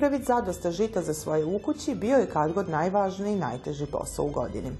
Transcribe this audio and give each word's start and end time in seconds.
Pripraviti 0.00 0.32
zadosta 0.32 0.70
žita 0.70 1.02
za 1.02 1.14
svoje 1.14 1.44
ukući 1.44 1.94
bio 1.94 2.16
je 2.16 2.26
kad 2.26 2.52
god 2.52 2.68
najvažniji 2.68 3.32
i 3.32 3.38
najteži 3.38 3.86
posao 3.86 4.24
u 4.24 4.30
godini. 4.30 4.70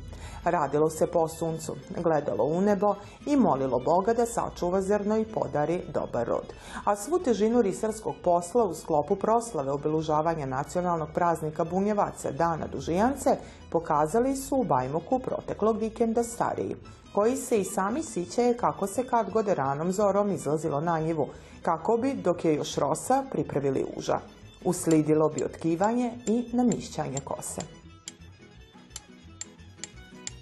Radilo 0.44 0.90
se 0.90 1.06
po 1.06 1.28
suncu, 1.28 1.76
gledalo 2.02 2.44
u 2.44 2.60
nebo 2.60 2.94
i 3.26 3.36
molilo 3.36 3.78
Boga 3.78 4.14
da 4.14 4.26
sačuva 4.26 4.82
zrno 4.82 5.18
i 5.18 5.24
podari 5.24 5.82
dobar 5.94 6.26
rod. 6.26 6.52
A 6.84 6.96
svu 6.96 7.18
težinu 7.18 7.62
risarskog 7.62 8.14
posla 8.24 8.64
u 8.64 8.74
sklopu 8.74 9.16
proslave 9.16 9.70
obelužavanja 9.70 10.46
nacionalnog 10.46 11.08
praznika 11.14 11.64
Bunjevaca 11.64 12.30
Dana 12.30 12.66
Dužijance 12.66 13.36
pokazali 13.70 14.36
su 14.36 14.56
u 14.56 14.64
Bajmoku 14.64 15.18
proteklog 15.18 15.78
vikenda 15.78 16.22
stariji, 16.22 16.76
koji 17.14 17.36
se 17.36 17.60
i 17.60 17.64
sami 17.64 18.02
sićaje 18.02 18.56
kako 18.56 18.86
se 18.86 19.06
kad 19.06 19.30
god 19.30 19.48
ranom 19.48 19.92
zorom 19.92 20.32
izlazilo 20.32 20.80
na 20.80 21.00
njivu, 21.00 21.28
kako 21.62 21.96
bi, 21.96 22.14
dok 22.14 22.44
je 22.44 22.54
još 22.54 22.74
rosa, 22.76 23.24
pripravili 23.30 23.86
uža. 23.96 24.20
Uslidilo 24.64 25.28
bi 25.28 25.44
otkivanje 25.44 26.10
i 26.26 26.56
namišćanje 26.56 27.18
kose. 27.24 27.60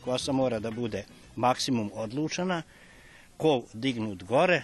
Kosa 0.05 0.33
mora 0.33 0.59
da 0.59 0.71
bude 0.71 1.05
maksimum 1.37 1.91
odlučena, 1.95 2.63
kol 3.37 3.63
dignut 3.73 4.23
gore, 4.25 4.63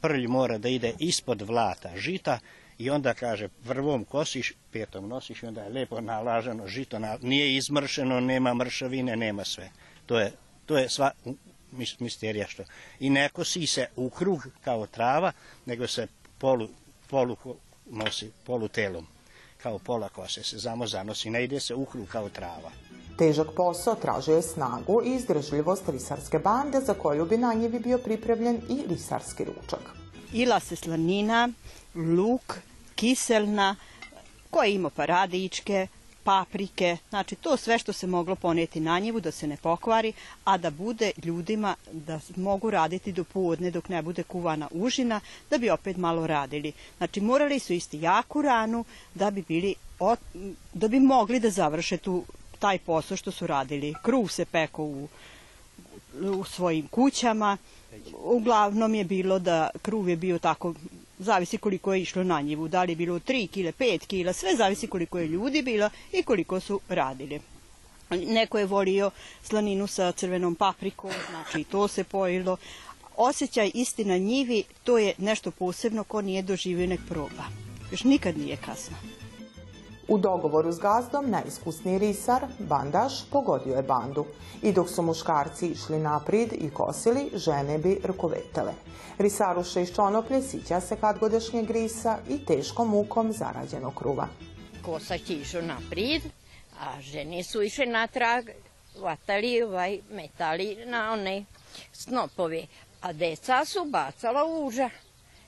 prlj 0.00 0.26
mora 0.26 0.58
da 0.58 0.68
ide 0.68 0.94
ispod 0.98 1.42
vlata 1.42 1.90
žita 1.96 2.38
i 2.78 2.90
onda 2.90 3.14
kaže 3.14 3.48
prvom 3.48 4.04
kosiš, 4.04 4.52
petom 4.72 5.08
nosiš 5.08 5.42
i 5.42 5.46
onda 5.46 5.62
je 5.62 5.68
lepo 5.68 6.00
nalaženo 6.00 6.66
žito, 6.66 6.98
nije 7.22 7.56
izmršeno, 7.56 8.20
nema 8.20 8.54
mršavine, 8.54 9.16
nema 9.16 9.44
sve. 9.44 9.70
To 10.06 10.18
je, 10.18 10.32
to 10.66 10.78
je 10.78 10.88
sva 10.88 11.10
misterija 11.98 12.46
što. 12.46 12.64
I 13.00 13.10
ne 13.10 13.28
kosi 13.28 13.66
se 13.66 13.86
u 13.96 14.10
krug 14.10 14.46
kao 14.64 14.86
trava, 14.86 15.32
nego 15.66 15.86
se 15.86 16.06
polu, 16.38 16.68
polu 17.10 17.36
nosi 17.92 18.30
polutelom, 18.46 19.06
kao 19.62 19.78
pola 19.78 20.08
kose 20.08 20.42
se 20.42 20.60
samo 20.60 20.86
zanosi, 20.86 21.30
ne 21.30 21.44
ide 21.44 21.60
se 21.60 21.74
u 21.74 21.84
krug 21.84 22.08
kao 22.08 22.28
trava. 22.28 22.70
Težak 23.18 23.46
posao 23.56 23.94
tražio 23.94 24.36
je 24.36 24.42
snagu 24.42 25.02
i 25.04 25.14
izdržljivost 25.14 25.88
risarske 25.88 26.38
bande 26.38 26.80
za 26.80 26.94
koju 26.94 27.26
bi 27.26 27.36
na 27.36 27.54
njivi 27.54 27.78
bio 27.78 27.98
pripremljen 27.98 28.60
i 28.68 28.82
risarski 28.88 29.44
ručak. 29.44 29.80
Ila 30.32 30.60
se 30.60 30.76
slanina, 30.76 31.48
luk, 31.94 32.58
kiselna, 32.94 33.76
koje 34.50 34.74
ima 34.74 34.90
paradičke, 34.90 35.86
paprike, 36.24 36.96
znači 37.10 37.34
to 37.34 37.56
sve 37.56 37.78
što 37.78 37.92
se 37.92 38.06
moglo 38.06 38.34
poneti 38.34 38.80
na 38.80 38.98
njivu 38.98 39.20
da 39.20 39.30
se 39.30 39.46
ne 39.46 39.56
pokvari, 39.56 40.12
a 40.44 40.58
da 40.58 40.70
bude 40.70 41.12
ljudima 41.24 41.74
da 41.92 42.20
mogu 42.36 42.70
raditi 42.70 43.12
do 43.12 43.24
povodne 43.24 43.70
dok 43.70 43.88
ne 43.88 44.02
bude 44.02 44.22
kuvana 44.22 44.68
užina, 44.70 45.20
da 45.50 45.58
bi 45.58 45.70
opet 45.70 45.96
malo 45.96 46.26
radili. 46.26 46.72
Znači 46.98 47.20
morali 47.20 47.58
su 47.58 47.72
isti 47.72 48.00
jaku 48.00 48.42
ranu 48.42 48.84
da 49.14 49.30
bi 49.30 49.42
bili 49.48 49.74
da 50.72 50.88
bi 50.88 51.00
mogli 51.00 51.40
da 51.40 51.50
završe 51.50 51.96
tu 51.96 52.24
taj 52.58 52.78
posao 52.78 53.16
što 53.16 53.30
su 53.30 53.46
radili. 53.46 53.94
Kruh 54.02 54.30
se 54.30 54.44
peko 54.44 54.84
u, 54.84 55.08
u 56.20 56.44
svojim 56.44 56.88
kućama. 56.88 57.56
Uglavnom 58.24 58.94
je 58.94 59.04
bilo 59.04 59.38
da 59.38 59.70
kruh 59.82 60.08
je 60.08 60.16
bio 60.16 60.38
tako 60.38 60.74
zavisi 61.22 61.58
koliko 61.58 61.94
je 61.94 62.02
išlo 62.02 62.24
na 62.24 62.40
njivu, 62.40 62.68
da 62.68 62.82
li 62.82 62.92
je 62.92 62.96
bilo 62.96 63.18
3 63.18 63.46
kile, 63.50 63.72
5 63.72 64.06
kila, 64.06 64.32
sve 64.32 64.56
zavisi 64.56 64.86
koliko 64.86 65.18
je 65.18 65.26
ljudi 65.28 65.62
bilo 65.62 65.90
i 66.12 66.22
koliko 66.22 66.60
su 66.60 66.80
radili. 66.88 67.40
Neko 68.10 68.58
je 68.58 68.66
volio 68.66 69.10
slaninu 69.42 69.86
sa 69.86 70.12
crvenom 70.12 70.54
paprikom, 70.54 71.10
znači 71.30 71.64
to 71.64 71.88
se 71.88 72.04
pojilo. 72.04 72.56
Osjećaj 73.16 73.70
istina 73.74 74.18
njivi, 74.18 74.64
to 74.84 74.98
je 74.98 75.14
nešto 75.18 75.50
posebno 75.50 76.04
ko 76.04 76.22
nije 76.22 76.42
doživio 76.42 76.86
nek 76.86 77.00
proba. 77.08 77.44
Još 77.90 78.04
nikad 78.04 78.38
nije 78.38 78.56
kasno. 78.56 79.21
U 80.08 80.18
dogovoru 80.18 80.72
s 80.72 80.78
gazdom 80.78 81.30
najiskusniji 81.30 81.98
risar, 81.98 82.46
bandaš, 82.58 83.24
pogodio 83.30 83.76
je 83.76 83.82
bandu. 83.82 84.26
I 84.62 84.72
dok 84.72 84.88
su 84.88 85.02
muškarci 85.02 85.66
išli 85.66 85.98
naprijed 85.98 86.52
i 86.52 86.70
kosili, 86.70 87.30
žene 87.34 87.78
bi 87.78 88.00
rukovetele. 88.04 88.72
Risaruša 89.18 89.80
iz 89.80 89.94
Čonoplje 89.94 90.42
sića 90.42 90.80
se 90.80 90.96
kad 90.96 91.18
godešnjeg 91.18 91.70
risa 91.70 92.18
i 92.28 92.44
teškom 92.44 92.88
mukom 92.88 93.32
zarađenog 93.32 93.94
kruva. 93.94 94.28
Kosać 94.82 95.30
je 95.30 95.36
išao 95.36 95.62
naprijed, 95.62 96.22
a 96.80 97.00
žene 97.00 97.42
su 97.42 97.62
išle 97.62 97.86
natrag, 97.86 98.48
vatali, 99.00 99.62
ovaj, 99.62 99.98
metali 100.10 100.76
na 100.86 101.12
one 101.12 101.44
snopove, 101.92 102.66
a 103.00 103.12
deca 103.12 103.64
su 103.64 103.84
bacala 103.84 104.44
uža. 104.44 104.90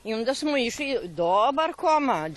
I 0.05 0.15
onda 0.15 0.35
smo 0.35 0.57
išli 0.57 0.99
dobar 1.09 1.73
komad. 1.73 2.33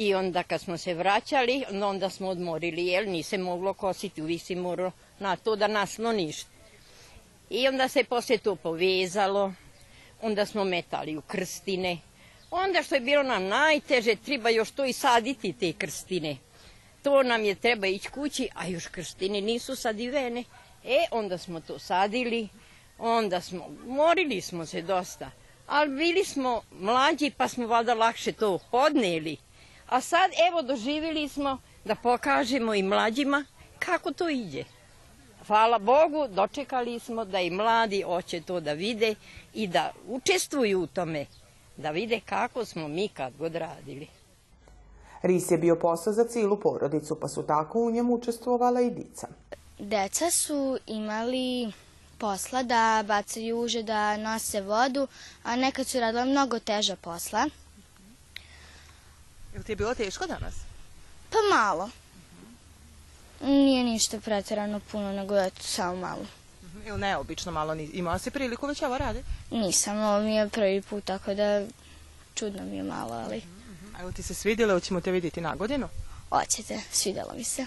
I 0.00 0.14
onda 0.14 0.42
kad 0.42 0.60
smo 0.60 0.78
se 0.78 0.94
vraćali, 0.94 1.64
onda 1.82 2.10
smo 2.10 2.28
odmorili, 2.28 2.86
jer 2.86 3.08
nise 3.08 3.38
moglo 3.38 3.74
kositi, 3.74 4.22
uvijek 4.22 4.42
si 4.42 4.54
morao 4.54 4.92
na 5.18 5.36
to 5.36 5.56
da 5.56 5.68
naslo 5.68 6.12
ništa. 6.12 6.50
I 7.50 7.68
onda 7.68 7.88
se 7.88 8.04
poslije 8.04 8.38
to 8.38 8.56
povezalo, 8.56 9.52
onda 10.22 10.46
smo 10.46 10.64
metali 10.64 11.16
u 11.16 11.20
krstine. 11.20 11.98
Onda 12.50 12.82
što 12.82 12.94
je 12.94 13.00
bilo 13.00 13.22
nam 13.22 13.44
najteže, 13.46 14.14
treba 14.16 14.50
još 14.50 14.70
to 14.70 14.84
i 14.84 14.92
saditi 14.92 15.52
te 15.52 15.72
krstine. 15.72 16.36
To 17.02 17.22
nam 17.22 17.44
je 17.44 17.54
treba 17.54 17.86
ići 17.86 18.08
kući, 18.10 18.48
a 18.54 18.66
još 18.66 18.86
krstine 18.86 19.40
nisu 19.40 19.76
sadivene. 19.76 20.44
E, 20.84 21.04
onda 21.10 21.38
smo 21.38 21.60
to 21.60 21.78
sadili, 21.78 22.48
onda 22.98 23.40
smo, 23.40 23.68
morili 23.86 24.40
smo 24.40 24.66
se 24.66 24.82
dosta. 24.82 25.30
Ali 25.66 25.90
bili 25.96 26.24
smo 26.24 26.62
mlađi, 26.72 27.30
pa 27.36 27.48
smo 27.48 27.66
valjda 27.66 27.94
lakše 27.94 28.32
to 28.32 28.58
podneli. 28.70 29.36
A 29.90 30.00
sad 30.00 30.30
evo 30.48 30.62
doživjeli 30.62 31.28
smo 31.28 31.58
da 31.84 31.94
pokažemo 31.94 32.74
i 32.74 32.82
mlađima 32.82 33.44
kako 33.78 34.12
to 34.12 34.28
ide. 34.28 34.64
Hvala 35.46 35.78
Bogu, 35.78 36.28
dočekali 36.28 36.98
smo 36.98 37.24
da 37.24 37.40
i 37.40 37.50
mladi 37.50 38.02
hoće 38.02 38.40
to 38.40 38.60
da 38.60 38.72
vide 38.72 39.14
i 39.54 39.66
da 39.66 39.92
učestvuju 40.08 40.80
u 40.82 40.86
tome, 40.86 41.26
da 41.76 41.90
vide 41.90 42.20
kako 42.26 42.64
smo 42.64 42.88
mi 42.88 43.08
kad 43.08 43.32
god 43.38 43.54
radili. 43.54 44.06
Ris 45.22 45.50
je 45.50 45.58
bio 45.58 45.76
posao 45.76 46.12
za 46.12 46.24
cilu 46.24 46.60
porodicu, 46.60 47.20
pa 47.20 47.28
su 47.28 47.42
tako 47.42 47.80
u 47.80 47.90
njemu 47.90 48.14
učestvovala 48.14 48.80
i 48.80 48.90
dica. 48.90 49.28
Deca 49.78 50.30
su 50.30 50.78
imali 50.86 51.72
posla 52.18 52.62
da 52.62 53.04
bacaju 53.06 53.60
uže, 53.60 53.82
da 53.82 54.16
nose 54.16 54.60
vodu, 54.60 55.06
a 55.42 55.56
nekad 55.56 55.86
su 55.86 56.00
radila 56.00 56.24
mnogo 56.24 56.58
teža 56.58 56.96
posla. 56.96 57.46
Jel 59.54 59.62
ti 59.62 59.72
je 59.72 59.76
bilo 59.76 59.94
teško 59.94 60.26
danas? 60.26 60.54
Pa 61.30 61.56
malo. 61.56 61.90
Nije 63.40 63.84
ništa 63.84 64.20
pretjerano 64.20 64.80
puno, 64.92 65.12
nego 65.12 65.38
eto, 65.38 65.62
samo 65.62 65.96
malo. 65.96 66.26
Ili 66.86 66.98
neobično 66.98 67.52
malo, 67.52 67.74
imao 67.74 68.18
si 68.18 68.30
priliku 68.30 68.66
već 68.66 68.82
ovo 68.82 68.98
raditi? 68.98 69.26
Nisam, 69.50 69.98
ovo 69.98 70.20
mi 70.20 70.34
je 70.34 70.48
prvi 70.48 70.82
put, 70.82 71.04
tako 71.04 71.34
da 71.34 71.64
čudno 72.34 72.62
mi 72.62 72.76
je 72.76 72.82
malo, 72.82 73.14
ali... 73.14 73.42
A 73.98 74.02
ili 74.02 74.12
ti 74.12 74.22
se 74.22 74.34
svidjelo, 74.34 74.74
hoćemo 74.74 75.00
te 75.00 75.10
vidjeti 75.10 75.40
na 75.40 75.54
godinu? 75.54 75.88
Hoćete, 76.30 76.80
svidjelo 76.92 77.32
mi 77.36 77.44
se. 77.44 77.66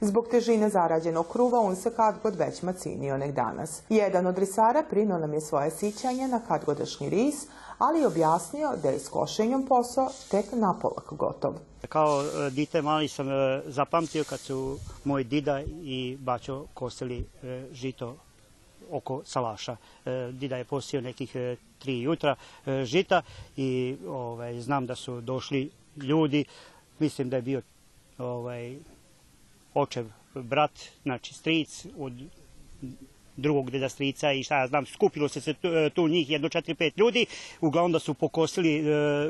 Zbog 0.00 0.28
težine 0.30 0.68
zarađenog 0.68 1.28
kruva 1.32 1.60
on 1.60 1.76
se 1.76 1.94
kad 1.96 2.14
god 2.22 2.36
već 2.36 2.62
macinio 2.62 3.18
nek 3.18 3.34
danas. 3.34 3.80
Jedan 3.88 4.26
od 4.26 4.38
risara 4.38 4.82
prinuo 4.90 5.18
nam 5.18 5.34
je 5.34 5.40
svoje 5.40 5.70
sićanje 5.70 6.28
na 6.28 6.40
kadgodašnji 6.48 7.10
ris, 7.10 7.34
ali 7.78 8.00
je 8.00 8.06
objasnio 8.06 8.76
da 8.82 8.88
je 8.88 8.98
s 8.98 9.08
košenjem 9.08 9.66
posao 9.66 10.10
tek 10.30 10.46
napolak 10.52 11.12
gotov. 11.12 11.54
Kao 11.88 12.22
e, 12.22 12.50
dite 12.50 12.82
mali 12.82 13.08
sam 13.08 13.28
e, 13.28 13.62
zapamtio 13.66 14.24
kad 14.24 14.40
su 14.40 14.78
moj 15.04 15.24
dida 15.24 15.60
i 15.82 16.16
bačo 16.20 16.66
kosili 16.74 17.26
e, 17.42 17.66
žito 17.72 18.16
oko 18.90 19.22
salaša. 19.24 19.76
Dida 20.32 20.56
je 20.56 20.64
posio 20.64 21.00
nekih 21.00 21.36
tri 21.78 22.00
jutra 22.00 22.36
žita 22.84 23.22
i 23.56 23.96
ovaj, 24.08 24.60
znam 24.60 24.86
da 24.86 24.94
su 24.94 25.20
došli 25.20 25.70
ljudi, 25.96 26.44
mislim 26.98 27.30
da 27.30 27.36
je 27.36 27.42
bio 27.42 27.62
ovaj, 28.18 28.76
očev 29.74 30.06
brat, 30.34 30.70
znači 31.02 31.34
stric 31.34 31.86
od 31.98 32.12
drugog 33.38 33.70
deda 33.70 33.88
strica 33.88 34.32
i 34.32 34.42
šta 34.42 34.58
ja 34.58 34.66
znam, 34.66 34.86
skupilo 34.86 35.28
se 35.28 35.54
tu 35.94 36.08
njih 36.08 36.30
jedno 36.30 36.48
četiri, 36.48 36.74
pet 36.74 36.98
ljudi, 36.98 37.26
uglavnom 37.60 37.92
da 37.92 37.98
su 37.98 38.14
pokosili, 38.14 38.78
e, 38.78 38.82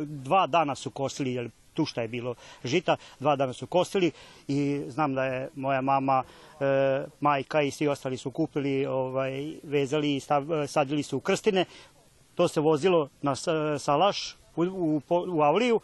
dva 0.04 0.46
dana 0.46 0.74
su 0.74 0.90
kosili, 0.90 1.34
jer 1.34 1.50
tu 1.74 1.84
šta 1.84 2.02
je 2.02 2.08
bilo 2.08 2.34
žita, 2.64 2.96
dva 3.20 3.36
dana 3.36 3.52
su 3.52 3.66
kosili 3.66 4.10
i 4.48 4.82
znam 4.88 5.14
da 5.14 5.24
je 5.24 5.48
moja 5.54 5.80
mama, 5.80 6.22
e, 6.60 7.04
majka 7.20 7.62
i 7.62 7.70
svi 7.70 7.88
ostali 7.88 8.16
su 8.16 8.30
kupili, 8.30 8.86
ovaj, 8.86 9.54
vezali 9.62 10.16
i 10.16 10.20
sadili 10.66 11.02
su 11.02 11.16
u 11.16 11.20
krstine, 11.20 11.64
to 12.34 12.48
se 12.48 12.60
vozilo 12.60 13.08
na 13.22 13.36
salaš 13.78 14.36
u, 14.56 14.62
u, 14.62 15.02
u 15.08 15.42
Avliju 15.42 15.80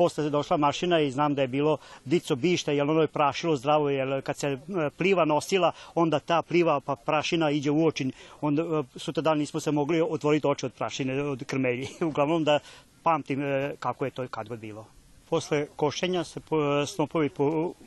posle 0.00 0.24
je 0.24 0.30
došla 0.30 0.56
mašina 0.56 1.00
i 1.00 1.10
znam 1.10 1.34
da 1.34 1.42
je 1.42 1.48
bilo 1.48 1.76
dico 2.04 2.36
bišta, 2.36 2.72
jer 2.72 2.90
ono 2.90 3.00
je 3.00 3.06
prašilo 3.06 3.56
zdravo, 3.56 3.90
jer 3.90 4.22
kad 4.22 4.36
se 4.36 4.48
e, 4.48 4.58
pliva 4.96 5.24
nosila, 5.24 5.72
onda 5.94 6.18
ta 6.18 6.42
pliva 6.42 6.80
pa 6.80 6.96
prašina 6.96 7.50
iđe 7.50 7.70
u 7.70 7.86
oči, 7.86 8.06
onda 8.40 8.62
e, 8.62 8.82
sutra 8.96 9.22
dan 9.22 9.38
nismo 9.38 9.60
se 9.60 9.70
mogli 9.70 10.00
otvoriti 10.00 10.46
oči 10.46 10.66
od 10.66 10.72
prašine, 10.72 11.22
od 11.22 11.44
krmelji. 11.44 11.88
Uglavnom 12.10 12.44
da 12.44 12.58
pamtim 13.02 13.42
e, 13.42 13.74
kako 13.78 14.04
je 14.04 14.10
to 14.10 14.28
kad 14.28 14.48
god 14.48 14.58
bilo. 14.58 14.86
posle 15.28 15.66
košenja 15.76 16.24
se 16.24 16.40
snopovi 16.86 17.30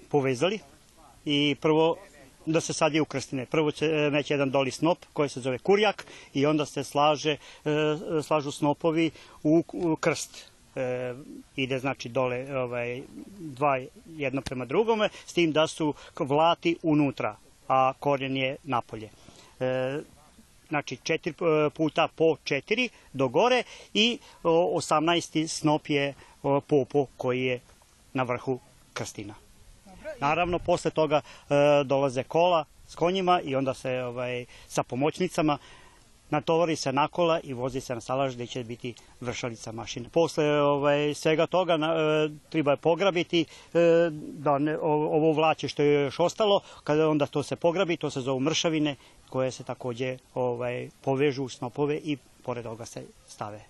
povezali 0.10 0.60
i 1.26 1.56
prvo 1.62 1.98
da 2.46 2.62
se 2.62 2.74
sadi 2.74 3.00
u 3.00 3.06
krstine. 3.06 3.46
Prvo 3.46 3.72
će 3.72 3.88
neće 4.12 4.34
jedan 4.34 4.52
doli 4.52 4.72
snop 4.72 4.98
koji 5.14 5.30
se 5.30 5.42
zove 5.42 5.58
kurjak 5.58 6.06
i 6.34 6.46
onda 6.46 6.66
se 6.66 6.84
slaže, 6.84 7.38
slažu 8.24 8.52
snopovi 8.52 9.12
u 9.44 9.64
krst 10.00 10.53
e, 10.76 11.14
ide 11.56 11.80
znači 11.80 12.10
dole 12.10 12.58
ovaj, 12.58 13.02
dva 13.40 13.80
jedno 14.08 14.42
prema 14.42 14.66
drugome, 14.66 15.10
s 15.26 15.34
tim 15.34 15.52
da 15.52 15.68
su 15.68 15.94
vlati 16.20 16.78
unutra, 16.84 17.36
a 17.68 17.94
korijen 18.00 18.38
je 18.38 18.56
napolje. 18.64 19.10
E, 19.60 20.00
znači 20.70 20.98
četiri 21.04 21.32
e, 21.32 21.70
puta 21.70 22.08
po 22.16 22.36
četiri 22.44 22.90
do 23.14 23.28
gore 23.28 23.64
i 23.94 24.20
18. 24.44 25.48
snop 25.48 25.90
je 25.90 26.14
popo 26.68 27.06
koji 27.18 27.44
je 27.44 27.60
na 28.14 28.24
vrhu 28.24 28.60
krstina. 28.94 29.34
Naravno, 30.20 30.60
posle 30.60 30.92
toga 30.92 31.22
e, 31.22 31.54
dolaze 31.84 32.24
kola 32.24 32.66
s 32.88 32.96
konjima 32.96 33.42
i 33.42 33.56
onda 33.56 33.74
se 33.74 34.04
ovaj, 34.04 34.46
sa 34.68 34.84
pomoćnicama 34.84 35.58
natovari 36.34 36.76
se 36.76 36.92
na 36.94 37.08
kola 37.08 37.40
i 37.44 37.54
vozi 37.54 37.82
se 37.82 37.96
na 37.96 38.02
salaž 38.02 38.36
gde 38.36 38.48
će 38.48 38.64
biti 38.64 38.94
vršalica 39.22 39.72
mašine. 39.72 40.10
Posle 40.10 40.62
ovaj, 40.62 41.14
svega 41.14 41.48
toga 41.48 41.78
na, 41.78 41.94
e, 41.94 42.30
treba 42.50 42.76
pograbiti 42.76 43.46
e, 43.46 43.80
da 44.46 44.58
ne, 44.58 44.78
ovo 44.82 45.32
vlaće 45.32 45.68
što 45.68 45.84
je 45.84 46.02
još 46.04 46.20
ostalo, 46.20 46.62
kada 46.84 47.10
onda 47.10 47.26
to 47.26 47.44
se 47.44 47.56
pograbi, 47.56 47.98
to 47.98 48.10
se 48.10 48.22
zovu 48.22 48.40
mršavine 48.40 48.96
koje 49.30 49.52
se 49.52 49.64
takođe 49.64 50.18
ovaj, 50.34 50.90
povežu 51.02 51.44
u 51.44 51.50
snopove 51.50 51.98
i 51.98 52.18
pored 52.44 52.64
toga 52.64 52.86
se 52.86 53.06
stave. 53.28 53.62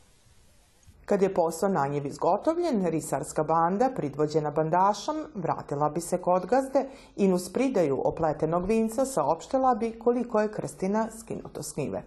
Kad 1.06 1.22
je 1.22 1.34
posao 1.34 1.70
na 1.70 1.88
njiv 1.88 2.06
izgotovljen, 2.06 2.86
risarska 2.88 3.44
banda, 3.44 3.90
pridvođena 3.96 4.52
bandašom, 4.52 5.26
vratila 5.36 5.90
bi 5.90 6.02
se 6.02 6.18
kod 6.18 6.46
gazde 6.46 6.86
i 7.16 7.28
nus 7.28 7.54
pridaju 7.54 8.02
opletenog 8.06 8.66
vinca 8.66 9.06
saopštila 9.06 9.76
bi 9.76 9.92
koliko 10.00 10.42
je 10.42 10.52
krstina 10.52 11.08
skinuto 11.20 11.64
s 11.64 11.78
njive. 11.78 12.04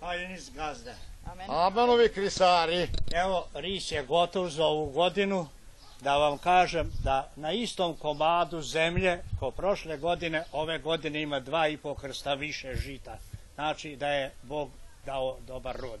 Hajde 0.00 0.28
niz 0.28 0.50
gazda. 0.50 0.94
Amenovi 1.48 2.08
krisari. 2.08 2.88
Evo, 3.12 3.46
ris 3.54 3.92
je 3.92 4.02
gotov 4.02 4.48
za 4.48 4.66
ovu 4.66 4.90
godinu. 4.90 5.48
Da 6.00 6.16
vam 6.16 6.38
kažem 6.38 6.92
da 7.04 7.30
na 7.36 7.52
istom 7.52 7.96
komadu 7.96 8.62
zemlje, 8.62 9.22
ko 9.40 9.50
prošle 9.50 9.96
godine, 9.96 10.44
ove 10.52 10.78
godine 10.78 11.22
ima 11.22 11.40
dva 11.40 11.68
i 11.68 11.76
po 11.76 11.94
krsta 11.94 12.34
više 12.34 12.74
žita. 12.74 13.18
Znači 13.54 13.96
da 13.96 14.08
je 14.08 14.32
Bog 14.42 14.70
dao 15.06 15.36
dobar 15.46 15.76
rod. 15.80 16.00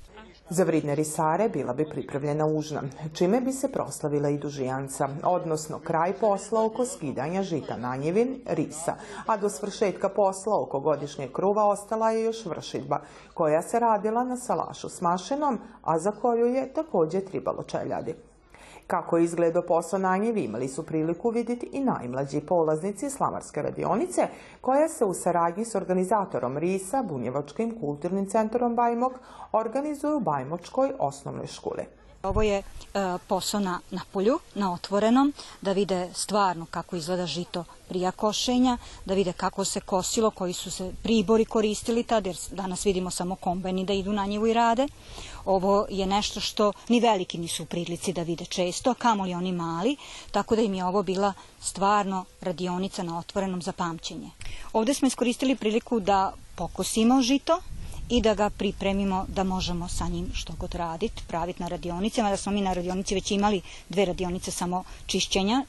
Za 0.50 0.64
vridne 0.64 0.94
risare 0.94 1.48
bila 1.48 1.72
bi 1.72 1.88
pripravljena 1.90 2.46
užna, 2.46 2.82
čime 3.14 3.40
bi 3.40 3.52
se 3.52 3.72
proslavila 3.72 4.28
i 4.28 4.38
dužijanca, 4.38 5.08
odnosno 5.24 5.78
kraj 5.78 6.12
posla 6.12 6.64
oko 6.64 6.86
skidanja 6.86 7.42
žita 7.42 7.76
na 7.76 7.96
njevin, 7.96 8.40
risa, 8.46 8.94
a 9.26 9.36
do 9.36 9.48
svršetka 9.48 10.08
posla 10.08 10.62
oko 10.62 10.80
godišnjeg 10.80 11.32
kruva 11.32 11.64
ostala 11.64 12.10
je 12.10 12.24
još 12.24 12.46
vršidba, 12.46 13.00
koja 13.34 13.62
se 13.62 13.78
radila 13.80 14.24
na 14.24 14.36
salašu 14.36 14.88
s 14.88 15.00
mašinom, 15.00 15.58
a 15.82 15.98
za 15.98 16.12
koju 16.12 16.46
je 16.46 16.72
takođe 16.72 17.20
tribalo 17.20 17.62
čeljadi. 17.62 18.27
Kako 18.88 19.16
je 19.16 19.24
izgledao 19.24 19.62
posao 19.62 19.98
na 19.98 20.16
njivi 20.16 20.44
imali 20.44 20.68
su 20.68 20.86
priliku 20.86 21.30
vidjeti 21.30 21.68
i 21.72 21.80
najmlađi 21.80 22.40
polaznici 22.40 23.10
Slamarske 23.10 23.62
radionice, 23.62 24.28
koja 24.60 24.88
se 24.88 25.04
u 25.04 25.14
saradnji 25.14 25.64
s 25.64 25.74
organizatorom 25.74 26.58
RISA, 26.58 27.02
Bunjevačkim 27.02 27.80
kulturnim 27.80 28.26
centrom 28.26 28.76
Bajmok, 28.76 29.12
organizuju 29.52 30.16
u 30.16 30.20
Bajmočkoj 30.20 30.92
osnovnoj 30.98 31.46
školi. 31.46 31.82
Ovo 32.22 32.42
je 32.42 32.58
e, 32.58 32.62
posao 33.28 33.60
na, 33.60 33.80
na 33.90 34.00
polju, 34.12 34.38
na 34.54 34.72
otvorenom, 34.72 35.32
da 35.60 35.72
vide 35.72 36.10
stvarno 36.14 36.66
kako 36.70 36.96
izgleda 36.96 37.26
žito 37.26 37.64
prija 37.88 38.10
košenja, 38.10 38.78
da 39.04 39.14
vide 39.14 39.32
kako 39.32 39.64
se 39.64 39.80
kosilo, 39.80 40.30
koji 40.30 40.52
su 40.52 40.70
se 40.70 40.92
pribori 41.02 41.44
koristili 41.44 42.02
tad, 42.02 42.26
jer 42.26 42.36
danas 42.50 42.86
vidimo 42.86 43.10
samo 43.10 43.36
kombajni 43.36 43.84
da 43.84 43.92
idu 43.92 44.12
na 44.12 44.26
njivu 44.26 44.46
i 44.46 44.52
rade. 44.52 44.88
Ovo 45.44 45.86
je 45.90 46.06
nešto 46.06 46.40
što 46.40 46.72
ni 46.88 47.00
veliki 47.00 47.38
nisu 47.38 47.62
u 47.62 47.66
prilici 47.66 48.12
da 48.12 48.22
vide 48.22 48.44
često, 48.44 48.94
kamoli 48.94 49.34
oni 49.34 49.52
mali, 49.52 49.96
tako 50.30 50.56
da 50.56 50.62
im 50.62 50.74
je 50.74 50.84
ovo 50.84 51.02
bila 51.02 51.32
stvarno 51.60 52.24
radionica 52.40 53.02
na 53.02 53.18
otvorenom 53.18 53.62
za 53.62 53.72
pamćenje. 53.72 54.30
Ovde 54.72 54.94
smo 54.94 55.08
iskoristili 55.08 55.56
priliku 55.56 56.00
da 56.00 56.32
pokosimo 56.56 57.22
žito, 57.22 57.60
i 58.08 58.22
da 58.22 58.34
ga 58.34 58.50
pripremimo 58.50 59.26
da 59.28 59.44
možemo 59.44 59.88
sa 59.88 60.08
njim 60.08 60.30
što 60.34 60.52
god 60.58 60.74
raditi, 60.74 61.22
praviti 61.28 61.62
na 61.62 61.68
radionicama, 61.68 62.30
da 62.30 62.36
smo 62.36 62.52
mi 62.52 62.60
na 62.60 62.72
radionici 62.72 63.14
već 63.14 63.30
imali 63.30 63.60
dve 63.88 64.04
radionice 64.04 64.50
samo 64.50 64.84
čišćenja, 65.06 65.64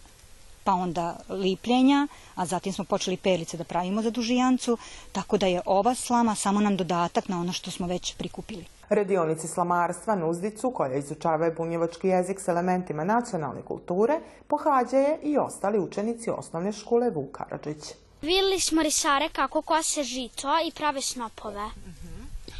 pa 0.63 0.73
onda 0.73 1.15
lipljenja, 1.29 2.07
a 2.35 2.45
zatim 2.45 2.73
smo 2.73 2.83
počeli 2.85 3.17
perlice 3.17 3.57
da 3.57 3.63
pravimo 3.63 4.01
za 4.01 4.09
dužijancu, 4.09 4.77
tako 5.11 5.37
da 5.37 5.47
je 5.47 5.61
ova 5.65 5.95
slama 5.95 6.35
samo 6.35 6.59
nam 6.59 6.77
dodatak 6.77 7.27
na 7.27 7.39
ono 7.39 7.53
što 7.53 7.71
smo 7.71 7.87
već 7.87 8.15
prikupili. 8.15 8.65
Radionici 8.89 9.47
slamarstva 9.47 10.15
Nuzdicu, 10.15 10.71
koja 10.71 10.95
izučava 10.95 11.51
bunjevački 11.57 12.07
jezik 12.07 12.39
s 12.39 12.47
elementima 12.47 13.03
nacionalne 13.03 13.61
kulture, 13.61 14.19
pohađaje 14.47 15.19
i 15.23 15.37
ostali 15.37 15.79
učenici 15.79 16.29
osnovne 16.29 16.71
škole 16.71 17.09
Vuk 17.09 17.31
Karadžić. 17.31 17.83
Videli 18.21 18.59
smo 18.59 18.81
risare 18.81 19.29
kako 19.29 19.61
kose 19.61 20.03
žito 20.03 20.47
i 20.67 20.71
prave 20.71 21.01
snopove. 21.01 21.69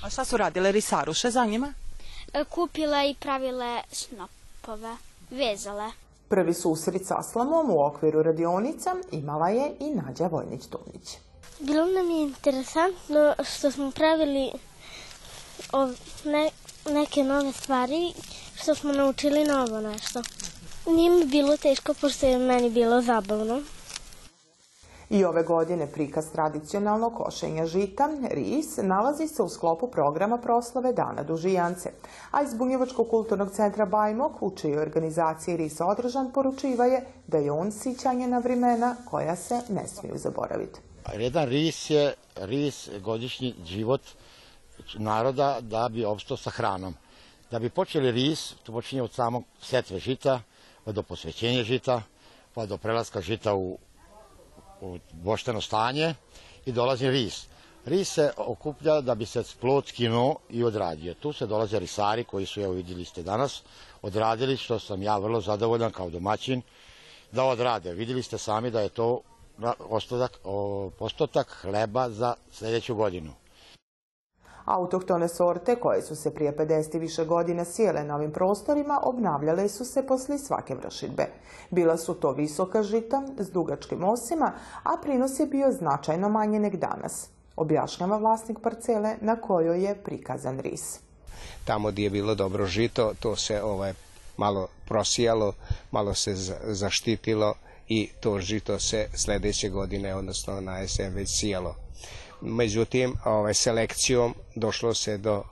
A 0.03 0.09
šta 0.09 0.25
su 0.25 0.37
radile 0.37 0.71
risaruše 0.71 1.31
za 1.31 1.45
njima? 1.45 1.73
E, 2.33 2.43
kupile 2.43 3.09
i 3.09 3.15
pravile 3.15 3.81
snopove, 3.91 4.95
vezale. 5.29 5.91
Prvi 6.29 6.53
susret 6.53 7.05
sa 7.05 7.23
slamom 7.23 7.69
u 7.69 7.85
okviru 7.85 8.23
radionica 8.23 8.95
imala 9.11 9.49
je 9.49 9.71
i 9.79 9.89
Nađa 9.89 10.29
Vojnić-Tunić. 10.29 11.17
Bilo 11.59 11.85
nam 11.85 12.11
je 12.11 12.21
interesantno 12.21 13.35
što 13.43 13.71
smo 13.71 13.91
pravili 13.91 14.51
ne, 16.25 16.49
neke 16.89 17.23
nove 17.23 17.51
stvari, 17.51 18.13
što 18.55 18.75
smo 18.75 18.93
naučili 18.93 19.43
novo 19.43 19.81
nešto. 19.81 20.21
Nije 20.87 21.09
mi 21.09 21.25
bilo 21.25 21.57
teško, 21.57 21.93
pošto 21.93 22.25
je 22.25 22.37
meni 22.37 22.69
bilo 22.69 23.01
zabavno. 23.01 23.61
I 25.09 25.25
ove 25.25 25.43
godine 25.43 25.87
prikaz 25.91 26.31
tradicionalnog 26.31 27.13
košenja 27.13 27.65
žita, 27.65 28.09
RIS, 28.31 28.77
nalazi 28.77 29.27
se 29.27 29.43
u 29.43 29.49
sklopu 29.49 29.91
programa 29.91 30.37
proslave 30.37 30.93
Dana 30.93 31.23
Dužijance, 31.23 31.91
a 32.31 32.43
iz 32.43 32.53
Bunjevačkog 32.53 33.09
kulturnog 33.09 33.51
centra 33.51 33.85
Bajmok, 33.85 34.41
u 34.41 34.55
čijoj 34.55 34.81
organizaciji 34.81 35.57
RIS 35.57 35.81
održan, 35.81 36.31
poručiva 36.31 36.85
je 36.85 37.05
da 37.27 37.37
je 37.37 37.51
on 37.51 37.71
sićanje 37.71 38.27
na 38.27 38.39
vremena 38.39 38.95
koja 39.05 39.35
se 39.35 39.61
ne 39.69 39.87
smiju 39.87 40.17
zaboraviti. 40.17 40.79
Jedan 41.17 41.49
RIS 41.49 41.89
je 41.89 42.13
RIS 42.35 42.89
godišnji 43.03 43.55
život 43.65 44.01
naroda 44.97 45.57
da 45.61 45.89
bi 45.89 46.05
opstao 46.05 46.37
sa 46.37 46.49
hranom. 46.49 46.93
Da 47.51 47.59
bi 47.59 47.69
počeli 47.69 48.11
RIS, 48.11 48.53
to 48.63 48.71
počinje 48.71 49.01
od 49.01 49.13
samog 49.13 49.43
setve 49.61 49.99
žita, 49.99 50.41
pa 50.85 50.91
do 50.91 51.03
posvećenja 51.03 51.63
žita, 51.63 52.01
pa 52.53 52.65
do 52.65 52.77
prelaska 52.77 53.21
žita 53.21 53.53
u 53.55 53.77
u 54.81 54.97
vošteno 55.23 55.61
stanje 55.61 56.15
i 56.65 56.71
dolazi 56.71 57.09
ris. 57.09 57.45
Ris 57.85 58.13
se 58.13 58.31
okuplja 58.37 59.01
da 59.01 59.15
bi 59.15 59.25
se 59.25 59.43
plot 59.61 59.87
skinuo 59.87 60.35
i 60.49 60.63
odradio. 60.63 61.13
Tu 61.13 61.33
se 61.33 61.47
dolaze 61.47 61.79
risari 61.79 62.23
koji 62.23 62.45
su, 62.45 62.61
evo 62.61 62.73
vidjeli 62.73 63.05
ste 63.05 63.23
danas, 63.23 63.61
odradili, 64.01 64.57
što 64.57 64.79
sam 64.79 65.03
ja 65.03 65.17
vrlo 65.17 65.41
zadovoljan 65.41 65.91
kao 65.91 66.09
domaćin, 66.09 66.61
da 67.31 67.43
odrade. 67.43 67.93
Vidjeli 67.93 68.23
ste 68.23 68.37
sami 68.37 68.71
da 68.71 68.81
je 68.81 68.89
to 68.89 69.21
postotak, 69.89 70.39
postotak 70.99 71.57
hleba 71.61 72.09
za 72.09 72.35
sledeću 72.51 72.95
godinu. 72.95 73.33
Autohtone 74.69 75.27
sorte 75.27 75.75
koje 75.75 76.01
su 76.01 76.15
se 76.15 76.33
prije 76.33 76.55
50 76.57 76.99
više 76.99 77.25
godina 77.25 77.65
sjele 77.65 78.03
na 78.03 78.15
ovim 78.15 78.31
prostorima 78.31 78.99
obnavljale 79.03 79.69
su 79.69 79.85
se 79.85 80.07
posle 80.07 80.37
svake 80.37 80.75
vršidbe. 80.75 81.25
Bila 81.69 81.97
su 81.97 82.13
to 82.13 82.31
visoka 82.31 82.83
žita 82.83 83.23
s 83.37 83.51
dugačkim 83.51 84.03
osima, 84.03 84.53
a 84.83 84.97
prinos 85.01 85.39
je 85.39 85.45
bio 85.45 85.71
značajno 85.71 86.29
manje 86.29 86.59
nek 86.59 86.75
danas. 86.75 87.29
Objašnjava 87.55 88.17
vlasnik 88.17 88.59
parcele 88.59 89.15
na 89.21 89.35
kojoj 89.41 89.83
je 89.83 89.95
prikazan 90.03 90.59
ris. 90.59 90.99
Tamo 91.65 91.91
gdje 91.91 92.03
je 92.03 92.09
bilo 92.09 92.35
dobro 92.35 92.65
žito, 92.65 93.13
to 93.19 93.35
se 93.35 93.63
ovaj, 93.63 93.93
malo 94.37 94.67
prosijalo, 94.87 95.53
malo 95.91 96.13
se 96.13 96.35
zaštitilo 96.63 97.53
i 97.87 98.09
to 98.19 98.39
žito 98.39 98.79
se 98.79 99.07
sledeće 99.13 99.69
godine, 99.69 100.15
odnosno 100.15 100.61
na 100.61 100.77
jesen 100.77 101.13
već 101.13 101.39
sijalo 101.39 101.75
međutim 102.41 103.15
ovaj, 103.25 103.53
selekcijom 103.53 104.35
došlo 104.55 104.93
se 104.93 105.17
do 105.17 105.43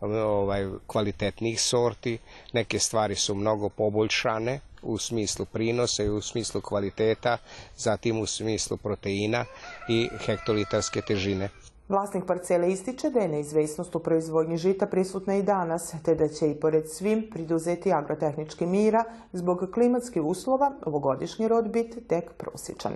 ovaj, 0.00 0.66
kvalitetnih 0.86 1.60
sorti, 1.60 2.18
neke 2.52 2.78
stvari 2.78 3.14
su 3.16 3.34
mnogo 3.34 3.68
poboljšane 3.68 4.60
u 4.82 4.98
smislu 4.98 5.44
prinosa 5.44 6.02
i 6.02 6.08
u 6.08 6.20
smislu 6.20 6.60
kvaliteta, 6.60 7.38
zatim 7.76 8.20
u 8.20 8.26
smislu 8.26 8.76
proteina 8.76 9.44
i 9.88 10.08
hektolitarske 10.26 11.00
težine. 11.00 11.48
Vlasnik 11.88 12.24
parcele 12.24 12.72
ističe 12.72 13.10
da 13.10 13.20
je 13.20 13.28
neizvesnost 13.28 13.94
u 13.94 13.98
proizvodnji 13.98 14.56
žita 14.56 14.86
prisutna 14.86 15.36
i 15.36 15.42
danas, 15.42 15.94
te 16.04 16.14
da 16.14 16.28
će 16.28 16.50
i 16.50 16.54
pored 16.60 16.90
svim 16.90 17.30
priduzeti 17.30 17.92
agrotehnički 17.92 18.66
mira 18.66 19.04
zbog 19.32 19.70
klimatskih 19.74 20.22
uslova 20.22 20.72
ovogodišnji 20.86 21.48
rod 21.48 21.68
biti 21.68 22.00
tek 22.00 22.32
prosječan. 22.32 22.92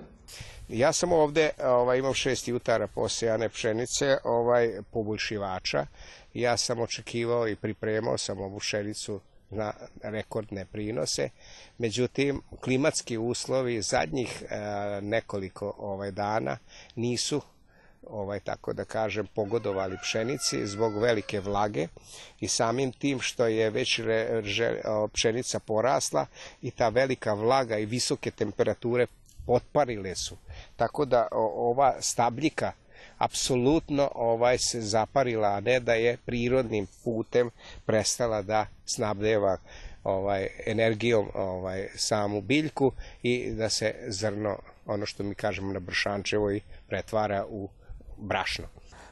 Ja 0.68 0.92
sam 0.92 1.12
ovde 1.12 1.50
ovaj, 1.64 1.98
imao 1.98 2.14
šest 2.14 2.48
jutara 2.48 2.86
posejane 2.86 3.48
pšenice, 3.48 4.18
ovaj, 4.24 4.80
poboljšivača. 4.90 5.86
Ja 6.34 6.56
sam 6.56 6.80
očekivao 6.80 7.48
i 7.48 7.56
pripremao 7.56 8.18
sam 8.18 8.40
ovu 8.40 8.58
pšenicu 8.58 9.20
na 9.50 9.72
rekordne 10.02 10.64
prinose. 10.64 11.28
Međutim, 11.78 12.42
klimatski 12.60 13.18
uslovi 13.18 13.82
zadnjih 13.82 14.42
e, 14.42 14.56
nekoliko 15.00 15.74
ovaj 15.78 16.10
dana 16.10 16.58
nisu 16.96 17.40
ovaj 18.06 18.40
tako 18.40 18.72
da 18.72 18.84
kažem 18.84 19.26
pogodovali 19.26 19.98
pšenici 20.02 20.66
zbog 20.66 20.98
velike 20.98 21.40
vlage 21.40 21.88
i 22.40 22.48
samim 22.48 22.92
tim 22.92 23.20
što 23.20 23.46
je 23.46 23.70
već 23.70 23.98
re, 23.98 24.40
re, 24.40 24.82
pšenica 25.12 25.58
porasla 25.58 26.26
i 26.62 26.70
ta 26.70 26.88
velika 26.88 27.34
vlaga 27.34 27.78
i 27.78 27.86
visoke 27.86 28.30
temperature 28.30 29.06
potparile 29.46 30.14
su. 30.14 30.36
Tako 30.76 31.04
da 31.04 31.28
ova 31.32 31.94
stabljika 32.00 32.72
apsolutno 33.18 34.10
ovaj 34.14 34.58
se 34.58 34.80
zaparila, 34.80 35.48
a 35.48 35.60
ne 35.60 35.80
da 35.80 35.94
je 35.94 36.16
prirodnim 36.16 36.86
putem 37.04 37.50
prestala 37.86 38.42
da 38.42 38.66
snabdeva 38.86 39.56
ovaj 40.04 40.48
energijom 40.66 41.30
ovaj 41.34 41.88
samu 41.96 42.40
biljku 42.40 42.92
i 43.22 43.50
da 43.50 43.68
se 43.68 43.94
zrno 44.08 44.58
ono 44.86 45.06
što 45.06 45.22
mi 45.22 45.34
kažemo 45.34 45.72
na 45.72 45.80
Bršančevoj 45.80 46.60
pretvara 46.88 47.46
u 47.48 47.68
brašno. 48.18 48.64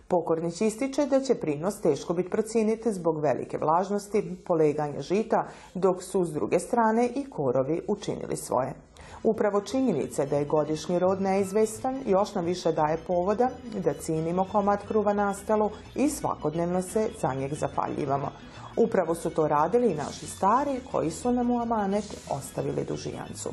Pokornić 0.08 0.60
ističe 0.60 1.06
da 1.06 1.20
će 1.20 1.34
prinos 1.34 1.80
teško 1.80 2.14
biti 2.14 2.30
procijeniti 2.30 2.92
zbog 2.92 3.20
velike 3.20 3.58
vlažnosti, 3.58 4.36
poleganja 4.46 5.00
žita, 5.00 5.48
dok 5.74 6.02
su 6.02 6.24
s 6.24 6.32
druge 6.32 6.58
strane 6.58 7.06
i 7.06 7.30
korovi 7.30 7.80
učinili 7.88 8.36
svoje. 8.36 8.74
Upravo 9.22 9.60
činjenice 9.60 10.26
da 10.26 10.36
je 10.36 10.44
godišnji 10.44 10.98
rod 10.98 11.22
neizvestan 11.22 12.00
još 12.06 12.34
nam 12.34 12.44
više 12.44 12.72
daje 12.72 12.96
povoda 13.06 13.50
da 13.84 13.94
cijenimo 13.94 14.46
komad 14.52 14.86
kruva 14.88 15.12
nastalu 15.12 15.70
i 15.94 16.08
svakodnevno 16.08 16.82
se 16.82 17.08
za 17.20 17.34
njeg 17.34 17.54
zapaljivamo. 17.54 18.30
Upravo 18.76 19.14
su 19.14 19.30
to 19.30 19.48
radili 19.48 19.90
i 19.90 19.94
naši 19.94 20.26
stari 20.26 20.80
koji 20.92 21.10
su 21.10 21.32
nam 21.32 21.50
u 21.50 21.60
amanet 21.60 22.04
ostavili 22.30 22.84
dužijancu. 22.84 23.50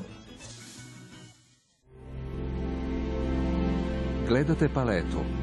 Gledate 4.27 4.69
paletu. 4.73 5.42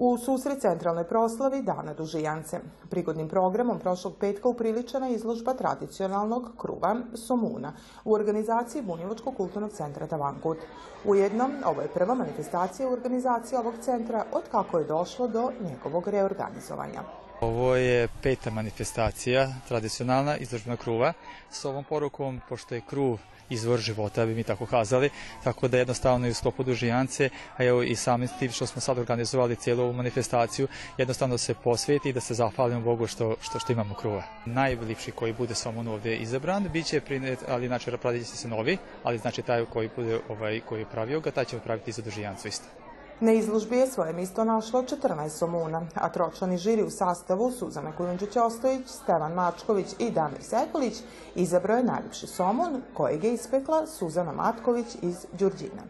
U 0.00 0.18
susret 0.18 0.60
centralnoj 0.60 1.04
proslavi 1.04 1.62
Dana 1.62 1.94
Dužijance. 1.94 2.60
Prigodnim 2.90 3.28
programom 3.28 3.78
prošlog 3.78 4.14
petka 4.20 4.48
upriličena 4.48 5.08
izložba 5.08 5.54
tradicionalnog 5.54 6.52
kruva 6.58 6.96
Somuna 7.14 7.72
u 8.04 8.14
organizaciji 8.14 8.82
Bunjevačkog 8.82 9.36
kulturnog 9.36 9.72
centra 9.72 10.06
Tavankut. 10.06 10.58
Ujedno, 11.04 11.50
ovo 11.64 11.82
je 11.82 11.88
prva 11.88 12.14
manifestacija 12.14 12.88
u 12.88 12.92
organizaciji 12.92 13.58
ovog 13.58 13.74
centra 13.80 14.24
od 14.32 14.42
kako 14.50 14.78
je 14.78 14.84
došlo 14.84 15.28
do 15.28 15.50
njegovog 15.68 16.08
reorganizovanja. 16.08 17.02
Ovo 17.40 17.76
je 17.76 18.08
peta 18.22 18.50
manifestacija, 18.50 19.48
tradicionalna 19.68 20.36
izložbena 20.36 20.76
kruva. 20.76 21.12
S 21.50 21.64
ovom 21.64 21.84
porukom, 21.84 22.40
pošto 22.48 22.74
je 22.74 22.80
kruv 22.80 23.18
izvor 23.50 23.78
života, 23.78 24.26
bi 24.26 24.34
mi 24.34 24.42
tako 24.42 24.66
kazali, 24.66 25.10
tako 25.44 25.68
da 25.68 25.78
jednostavno 25.78 26.26
i 26.26 26.30
u 26.30 26.34
sklopu 26.34 26.62
dužijance, 26.62 27.30
a 27.56 27.64
evo 27.64 27.82
i 27.82 27.96
samim 27.96 28.28
tim 28.38 28.50
što 28.50 28.66
smo 28.66 28.80
sad 28.80 28.98
organizovali 28.98 29.56
cijelu 29.56 29.82
ovu 29.82 29.92
manifestaciju, 29.92 30.68
jednostavno 30.98 31.38
se 31.38 31.54
posveti 31.54 32.08
i 32.08 32.12
da 32.12 32.20
se 32.20 32.34
zahvalimo 32.34 32.80
Bogu 32.80 33.06
što, 33.06 33.36
što, 33.40 33.58
što 33.58 33.72
imamo 33.72 33.94
kruva. 33.94 34.22
Najlipši 34.46 35.10
koji 35.10 35.32
bude 35.32 35.54
Somun 35.54 35.88
ovde 35.88 36.16
izabran, 36.16 36.68
bit 36.72 36.86
će 36.86 37.00
prinet, 37.00 37.38
ali 37.48 37.66
znači 37.66 37.90
pravit 38.02 38.26
će 38.30 38.36
se 38.36 38.48
novi, 38.48 38.78
ali 39.04 39.18
znači 39.18 39.42
taj 39.42 39.64
koji 39.64 39.90
bude 39.96 40.20
ovaj 40.28 40.60
koji 40.60 40.80
je 40.80 40.90
pravio 40.92 41.20
ga, 41.20 41.30
taj 41.30 41.44
ćemo 41.44 41.62
praviti 41.62 41.90
i 41.90 41.92
za 41.92 42.02
dužijancu 42.02 42.48
isto. 42.48 42.87
Na 43.20 43.32
izložbi 43.32 43.76
je 43.76 43.86
svoje 43.86 44.12
mjesto 44.12 44.44
našlo 44.44 44.82
14 44.82 45.28
somuna, 45.28 45.82
a 45.94 46.08
tročlani 46.08 46.56
žiri 46.58 46.82
u 46.82 46.90
sastavu 46.90 47.50
Suzana 47.50 47.92
Kujundžić-Ostojić, 47.98 48.86
Stevan 48.86 49.32
Mačković 49.32 49.86
i 49.98 50.10
Damir 50.10 50.42
Sekulić 50.42 50.94
izabrao 51.34 51.76
je 51.76 51.84
najljepši 51.84 52.26
somun 52.26 52.82
kojeg 52.94 53.24
je 53.24 53.34
ispekla 53.34 53.86
Suzana 53.86 54.32
Matković 54.32 54.86
iz 55.02 55.26
Đurđina. 55.32 55.82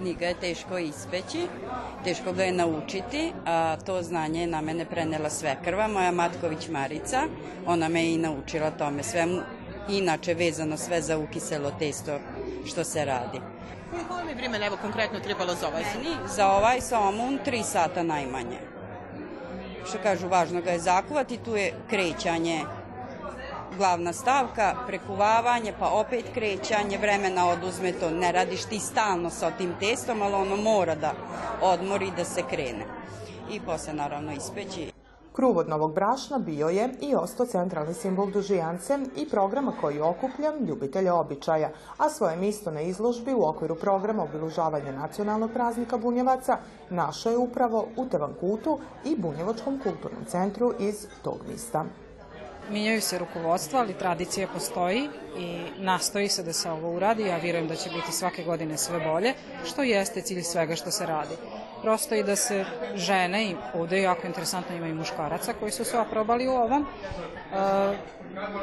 Njega 0.00 0.26
je 0.26 0.40
teško 0.40 0.78
ispeći, 0.78 1.46
teško 2.04 2.32
ga 2.32 2.42
je 2.42 2.52
naučiti, 2.52 3.32
a 3.46 3.76
to 3.86 4.02
znanje 4.02 4.40
je 4.40 4.46
na 4.46 4.60
mene 4.60 4.84
prenela 4.84 5.30
svekrva, 5.30 5.88
moja 5.88 6.10
Matković 6.10 6.68
Marica. 6.68 7.20
Ona 7.66 7.88
me 7.88 8.04
je 8.04 8.14
i 8.14 8.18
naučila 8.18 8.70
tome 8.70 9.02
svemu, 9.02 9.40
inače 9.88 10.34
vezano 10.34 10.76
sve 10.76 11.02
za 11.02 11.18
ukiselo 11.18 11.70
testo 11.78 12.18
što 12.66 12.84
se 12.84 13.04
radi. 13.04 13.40
Koliko 13.90 14.14
vam 14.14 14.28
je 14.28 14.34
vremena 14.34 14.66
evo 14.66 14.76
konkretno 14.82 15.20
trebalo 15.20 15.54
za 15.54 15.68
ovaj 15.68 15.82
Meni 15.82 16.16
za 16.26 16.48
ovaj 16.48 16.80
somun 16.80 17.38
3 17.46 17.62
sata 17.62 18.02
najmanje. 18.02 18.58
Što 19.88 19.98
kažu, 20.02 20.28
važno 20.28 20.60
ga 20.60 20.70
je 20.70 20.78
zakuvati, 20.78 21.36
tu 21.36 21.56
je 21.56 21.74
krećanje 21.90 22.60
glavna 23.76 24.12
stavka, 24.12 24.74
prekuvavanje, 24.86 25.72
pa 25.78 25.88
opet 25.88 26.24
krećanje, 26.34 26.98
vremena 26.98 27.48
oduzme 27.48 27.92
to, 27.92 28.10
ne 28.10 28.32
radiš 28.32 28.64
ti 28.64 28.78
stalno 28.78 29.30
sa 29.30 29.50
tim 29.50 29.74
testom, 29.80 30.22
ali 30.22 30.34
ono 30.34 30.56
mora 30.56 30.94
da 30.94 31.12
odmori 31.62 32.10
da 32.16 32.24
se 32.24 32.42
krene. 32.50 32.84
I 33.50 33.60
posle 33.60 33.92
naravno 33.92 34.32
ispeći. 34.32 34.92
Kruv 35.32 35.58
od 35.58 35.68
novog 35.68 35.94
brašna 35.94 36.38
bio 36.38 36.68
je 36.68 36.88
i 37.00 37.14
ostao 37.14 37.46
centralni 37.46 37.94
simbol 37.94 38.30
Dužijance 38.30 38.98
i 39.16 39.28
programa 39.28 39.72
koji 39.80 40.00
okuplja 40.00 40.52
ljubitelja 40.68 41.14
običaja, 41.14 41.70
a 41.98 42.08
svoje 42.10 42.36
mjesto 42.36 42.70
na 42.70 42.80
izložbi 42.80 43.34
u 43.34 43.44
okviru 43.44 43.74
programa 43.74 44.22
obilužavanja 44.22 44.92
nacionalnog 44.92 45.50
praznika 45.52 45.96
Bunjevaca 45.96 46.58
našao 46.90 47.30
je 47.30 47.38
upravo 47.38 47.86
u 47.96 48.06
Tevankutu 48.06 48.78
i 49.04 49.16
Bunjevačkom 49.16 49.80
kulturnom 49.82 50.24
centru 50.24 50.74
iz 50.78 51.06
tog 51.22 51.38
mista. 51.50 51.84
Minjaju 52.70 53.00
se 53.00 53.18
rukovodstva, 53.18 53.80
ali 53.80 53.98
tradicija 53.98 54.48
postoji 54.54 55.08
i 55.38 55.62
nastoji 55.78 56.28
se 56.28 56.42
da 56.42 56.52
se 56.52 56.70
ovo 56.70 56.96
uradi. 56.96 57.22
Ja 57.22 57.36
vjerujem 57.36 57.68
da 57.68 57.76
će 57.76 57.90
biti 57.90 58.12
svake 58.12 58.44
godine 58.44 58.76
sve 58.76 59.00
bolje, 59.00 59.34
što 59.64 59.82
jeste 59.82 60.22
cilj 60.22 60.42
svega 60.42 60.76
što 60.76 60.90
se 60.90 61.06
radi 61.06 61.34
prosto 61.82 62.14
i 62.14 62.22
da 62.22 62.36
se 62.36 62.64
žene, 62.94 63.44
i 63.44 63.56
ovde 63.74 63.96
je 63.96 64.02
jako 64.02 64.26
interesantno 64.26 64.76
ima 64.76 64.86
i 64.86 64.94
muškaraca 64.94 65.52
koji 65.52 65.72
su 65.72 65.84
se 65.84 65.98
oprobali 65.98 66.48
u 66.48 66.52
ovom, 66.52 66.86
e, 66.86 67.96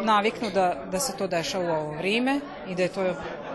naviknu 0.01 0.49
da, 0.53 0.85
da 0.91 0.99
se 0.99 1.17
to 1.17 1.27
deša 1.27 1.59
u 1.59 1.63
ovo 1.63 1.91
vrijeme 1.91 2.39
i 2.67 2.75
da 2.75 2.83
je 2.83 2.89
to 2.89 3.03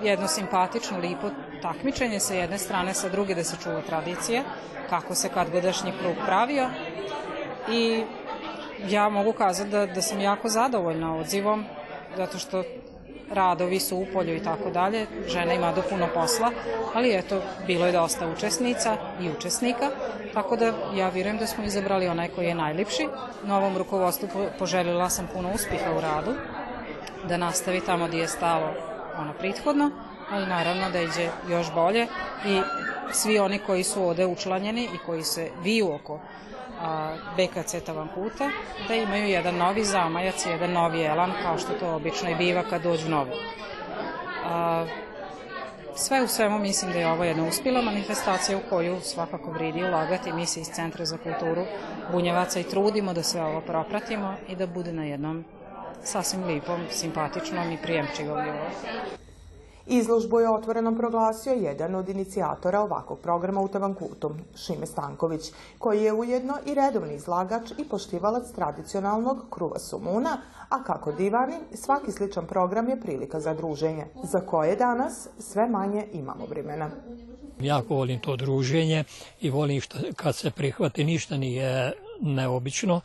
jedno 0.02 0.28
simpatično, 0.28 0.98
lipo 0.98 1.30
takmičenje 1.62 2.20
sa 2.20 2.34
jedne 2.34 2.58
strane, 2.58 2.94
sa 2.94 3.08
druge 3.08 3.34
da 3.34 3.44
se 3.44 3.56
čuva 3.62 3.80
tradicija, 3.80 4.42
kako 4.90 5.14
se 5.14 5.28
kad 5.28 5.50
godašnji 5.50 5.92
krug 6.00 6.14
pravio. 6.26 6.68
I 7.70 8.04
ja 8.88 9.08
mogu 9.08 9.32
kazati 9.32 9.70
da, 9.70 9.86
da 9.86 10.02
sam 10.02 10.20
jako 10.20 10.48
zadovoljna 10.48 11.16
odzivom, 11.16 11.64
zato 12.16 12.38
što 12.38 12.62
radovi 13.34 13.80
su 13.80 13.96
u 13.96 14.06
polju 14.12 14.36
i 14.36 14.42
tako 14.42 14.70
dalje, 14.70 15.06
žena 15.26 15.52
ima 15.52 15.72
do 15.72 15.82
puno 15.90 16.08
posla, 16.14 16.50
ali 16.94 17.16
eto, 17.16 17.42
bilo 17.66 17.86
je 17.86 17.92
dosta 17.92 18.28
učesnica 18.28 18.96
i 19.20 19.30
učesnika, 19.30 19.90
tako 20.34 20.56
da 20.56 20.72
ja 20.94 21.08
vjerujem 21.08 21.38
da 21.38 21.46
smo 21.46 21.64
izabrali 21.64 22.08
onaj 22.08 22.28
koji 22.28 22.46
je 22.46 22.54
najlipši. 22.54 23.08
Novom 23.44 23.76
rukovodstvu 23.76 24.28
poželjela 24.58 25.10
sam 25.10 25.28
puno 25.34 25.50
uspjeha 25.54 25.92
u 25.96 26.00
radu, 26.00 26.34
da 27.28 27.36
nastavi 27.36 27.80
tamo 27.80 28.06
gdje 28.06 28.18
je 28.18 28.28
stalo 28.28 28.74
ono 29.18 29.32
prethodno, 29.32 29.90
ali 30.30 30.46
naravno 30.46 30.90
da 30.90 31.00
iđe 31.00 31.28
još 31.50 31.74
bolje 31.74 32.06
i 32.46 32.60
svi 33.12 33.38
oni 33.38 33.58
koji 33.58 33.84
su 33.84 34.02
ovde 34.02 34.26
učlanjeni 34.26 34.84
i 34.84 34.98
koji 35.06 35.22
se 35.22 35.50
viju 35.62 35.94
oko 35.94 36.20
BKC 37.36 37.84
Tavankuta, 37.86 38.50
da 38.88 38.94
imaju 38.94 39.26
jedan 39.28 39.56
novi 39.56 39.84
zamajac, 39.84 40.46
jedan 40.46 40.72
novi 40.72 41.04
elan, 41.04 41.32
kao 41.42 41.58
što 41.58 41.72
to 41.72 41.94
obično 41.94 42.30
i 42.30 42.34
biva 42.34 42.62
kad 42.70 42.82
dođu 42.82 43.08
novo. 43.08 43.30
Sve 45.96 46.22
u 46.22 46.26
svemu 46.26 46.58
mislim 46.58 46.92
da 46.92 46.98
je 46.98 47.12
ovo 47.12 47.24
jedna 47.24 47.44
uspjela 47.48 47.82
manifestacija 47.82 48.58
u 48.58 48.70
koju 48.70 49.00
svakako 49.00 49.50
vridi 49.50 49.84
ulagati. 49.84 50.32
Mi 50.32 50.46
se 50.46 50.60
iz 50.60 50.66
Centra 50.66 51.04
za 51.04 51.18
kulturu 51.18 51.64
Bunjevaca 52.12 52.60
i 52.60 52.64
trudimo 52.64 53.12
da 53.12 53.22
sve 53.22 53.44
ovo 53.44 53.60
propratimo 53.60 54.34
i 54.48 54.56
da 54.56 54.66
bude 54.66 54.92
na 54.92 55.04
jednom 55.04 55.44
sasvim 56.02 56.44
lipom, 56.44 56.80
simpatičnom 56.90 57.72
i 57.72 57.78
prijemčivom 57.82 58.38
nivou. 58.44 59.23
Izložbu 59.86 60.40
je 60.40 60.50
otvorenom 60.50 60.96
proglasio 60.96 61.52
jedan 61.52 61.94
od 61.94 62.08
inicijatora 62.08 62.80
ovakvog 62.80 63.18
programa 63.18 63.60
u 63.60 63.68
Tavankutu, 63.68 64.30
Šime 64.56 64.86
Stanković, 64.86 65.52
koji 65.78 66.02
je 66.02 66.12
ujedno 66.12 66.54
i 66.66 66.74
redovni 66.74 67.14
izlagač 67.14 67.70
i 67.78 67.84
poštivalac 67.84 68.52
tradicionalnog 68.52 69.44
kruva 69.50 69.78
sumuna, 69.78 70.38
a 70.68 70.84
kako 70.84 71.12
divani, 71.12 71.54
svaki 71.74 72.12
sličan 72.12 72.46
program 72.46 72.88
je 72.88 73.00
prilika 73.00 73.40
za 73.40 73.54
druženje, 73.54 74.06
za 74.22 74.40
koje 74.40 74.76
danas 74.76 75.28
sve 75.38 75.68
manje 75.68 76.06
imamo 76.12 76.46
vremena. 76.46 76.90
Jako 77.60 77.94
volim 77.94 78.20
to 78.20 78.36
druženje 78.36 79.04
i 79.40 79.50
volim 79.50 79.80
kad 80.16 80.36
se 80.36 80.50
prihvati 80.50 81.04
ništa 81.04 81.36
nije 81.36 81.92
neobično, 82.20 83.00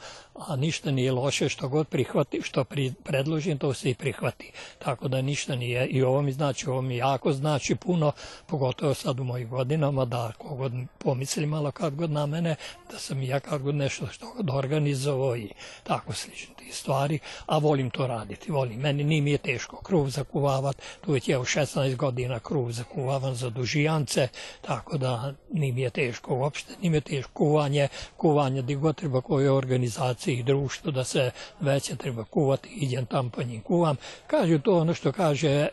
a 0.48 0.55
ništa 0.55 0.91
nije 0.91 1.12
loše 1.12 1.50
što 1.50 1.67
god 1.67 1.88
prihvati, 1.88 2.41
što 2.41 2.63
pri, 2.63 2.93
predložim, 3.03 3.58
to 3.58 3.74
se 3.74 3.89
i 3.89 3.96
prihvati. 3.96 4.51
Tako 4.79 5.08
da 5.08 5.22
ništa 5.22 5.55
nije, 5.55 5.88
i 5.88 6.03
ovo 6.03 6.22
mi 6.22 6.31
znači, 6.31 6.69
ovo 6.69 6.81
mi 6.81 6.98
jako 6.98 7.34
znači 7.34 7.75
puno, 7.75 8.12
pogotovo 8.48 8.93
sad 8.93 9.19
u 9.19 9.24
mojim 9.24 9.50
godinama, 9.50 10.05
da 10.05 10.31
kogod 10.38 10.72
pomisli 10.98 11.46
malo 11.46 11.72
kad 11.72 11.96
god 11.96 12.12
na 12.12 12.25
mene, 12.25 12.55
da 12.91 13.00
sam 13.00 13.24
ja 13.24 13.39
kad 13.39 13.62
god 13.62 13.75
nešto 13.75 14.08
što 14.08 14.34
god 14.34 14.50
organizovao 14.50 15.38
i 15.38 15.50
tako 15.84 16.13
slično 16.13 16.55
ti 16.55 16.72
stvari, 16.72 17.19
a 17.46 17.58
volim 17.58 17.89
to 17.89 18.08
raditi, 18.08 18.51
volim. 18.51 18.79
Meni 18.79 19.03
nije 19.03 19.22
mi 19.22 19.31
je 19.31 19.38
teško 19.38 19.75
kruv 19.75 20.10
zakuvavati, 20.10 20.81
tu 21.01 21.12
već 21.12 21.27
je 21.27 21.38
u 21.38 21.46
16 21.46 21.96
godina 21.96 22.39
kruv 22.39 22.72
zakuvavam 22.72 23.36
za 23.36 23.50
dužijance, 23.50 24.27
tako 24.62 24.98
da 24.98 25.34
nije 25.51 25.74
mi 25.74 25.81
je 25.81 25.89
teško 25.89 26.36
uopšte, 26.36 26.74
nije 26.81 26.91
mi 26.91 26.98
je 26.98 27.01
teško 27.01 27.31
kuvanje, 27.34 27.88
kuvanje 28.17 28.62
gdje 28.62 28.75
god 28.75 28.96
treba 28.96 29.22
kojoj 29.22 29.50
organizaciji 29.50 30.28
i 30.33 30.43
društvu 30.43 30.91
da 30.91 31.03
se 31.03 31.31
veće 31.59 31.95
treba 31.95 32.24
kuvati, 32.24 32.69
idem 32.69 33.05
tam 33.05 33.29
pa 33.29 33.43
njim 33.43 33.62
kuvam. 33.62 33.95
Kažu 34.27 34.59
to 34.59 34.77
ono 34.77 34.93
što 34.93 35.12
kaže 35.12 35.67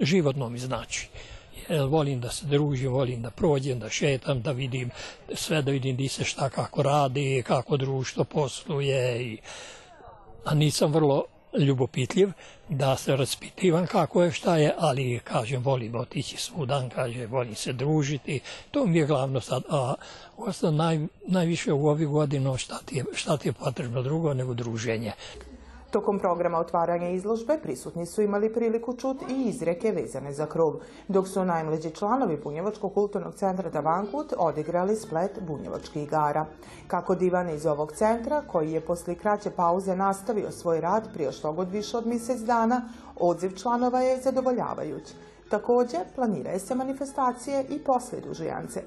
životno 0.00 0.48
mi 0.48 0.58
znači. 0.58 1.08
Jer 1.68 1.82
volim 1.82 2.20
da 2.20 2.30
se 2.30 2.46
družim, 2.46 2.92
volim 2.92 3.22
da 3.22 3.30
prođem, 3.30 3.78
da 3.78 3.88
šetam, 3.88 4.42
da 4.42 4.52
vidim 4.52 4.90
sve, 5.34 5.62
da 5.62 5.70
vidim 5.70 5.96
di 5.96 6.08
se 6.08 6.24
šta 6.24 6.50
kako 6.50 6.82
radi, 6.82 7.42
kako 7.46 7.76
društvo 7.76 8.24
posluje. 8.24 9.22
I, 9.22 9.38
a 10.44 10.54
nisam 10.54 10.92
vrlo 10.92 11.24
ljubopitljiv, 11.58 12.28
da 12.68 12.96
se 12.96 13.16
raspitivam 13.16 13.86
kako 13.86 14.22
je 14.22 14.32
šta 14.32 14.56
je, 14.56 14.74
ali 14.78 15.20
kažem 15.24 15.62
volim 15.62 15.94
otići 15.94 16.36
svudan, 16.36 16.90
kaže 16.90 17.26
volim 17.26 17.54
se 17.54 17.72
družiti, 17.72 18.40
to 18.70 18.86
mi 18.86 18.98
je 18.98 19.06
glavno 19.06 19.40
sad, 19.40 19.62
a 19.70 19.94
ostalo 20.36 20.72
naj, 20.72 20.98
najviše 21.26 21.72
u 21.72 21.88
ovih 21.88 22.08
godinu 22.08 22.56
šta 22.56 22.78
ti, 22.84 22.96
je, 22.96 23.04
šta 23.14 23.36
ti 23.36 23.48
je 23.48 23.52
potrebno 23.52 24.02
drugo 24.02 24.34
nego 24.34 24.54
druženje. 24.54 25.12
Tokom 25.90 26.18
programa 26.18 26.58
otvaranja 26.58 27.08
izložbe 27.08 27.58
prisutni 27.62 28.06
su 28.06 28.22
imali 28.22 28.52
priliku 28.52 28.96
čuti 28.96 29.24
i 29.28 29.48
izreke 29.48 29.92
vezane 29.92 30.32
za 30.32 30.46
krov, 30.46 30.74
dok 31.08 31.28
su 31.28 31.44
najmlađi 31.44 31.90
članovi 31.90 32.36
Bunjevačkog 32.44 32.94
kulturnog 32.94 33.34
centra 33.34 33.70
Davankut 33.70 34.32
odigrali 34.38 34.96
splet 34.96 35.38
bunjevačkih 35.40 36.02
igara. 36.02 36.46
Kako 36.86 37.14
divan 37.14 37.50
iz 37.50 37.66
ovog 37.66 37.92
centra, 37.92 38.42
koji 38.46 38.72
je 38.72 38.80
posle 38.80 39.14
kraće 39.14 39.50
pauze 39.50 39.96
nastavio 39.96 40.50
svoj 40.50 40.80
rad 40.80 41.08
prije 41.14 41.32
što 41.32 41.52
god 41.52 41.70
više 41.70 41.96
od 41.96 42.06
mjesec 42.06 42.40
dana, 42.40 42.88
odziv 43.16 43.56
članova 43.56 44.00
je 44.00 44.20
zadovoljavajuć. 44.20 45.14
Također, 45.50 46.00
planiraju 46.14 46.60
se 46.60 46.74
manifestacije 46.74 47.64
i 47.68 47.78
posle 47.78 48.20
dužijance, 48.20 48.82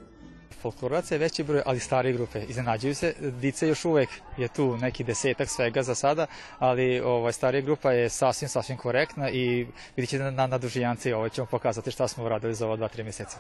folkloraca 0.62 1.16
je 1.16 1.20
veći 1.20 1.44
broj, 1.44 1.62
ali 1.66 1.80
stare 1.80 2.14
grupe. 2.14 2.44
Iznenađuju 2.48 2.96
se, 2.96 3.14
dice 3.20 3.68
još 3.68 3.86
uvek 3.86 4.10
je 4.38 4.48
tu 4.48 4.78
neki 4.78 5.04
desetak 5.04 5.50
svega 5.50 5.84
za 5.84 5.96
sada, 5.96 6.28
ali 6.60 7.00
ovaj, 7.00 7.34
starija 7.34 7.62
grupa 7.62 7.92
je 7.92 8.10
sasvim, 8.10 8.50
sasvim 8.50 8.78
korektna 8.78 9.30
i 9.30 9.68
vidit 9.96 10.10
ćete 10.10 10.32
na, 10.32 10.48
na 10.48 10.58
dužijanci 10.58 11.14
ovaj, 11.14 11.30
ćemo 11.30 11.48
pokazati 11.48 11.92
šta 11.92 12.08
smo 12.08 12.24
uradili 12.24 12.56
za 12.56 12.66
ova 12.66 12.76
dva, 12.76 12.88
tri 12.88 13.04
mjeseca. 13.04 13.38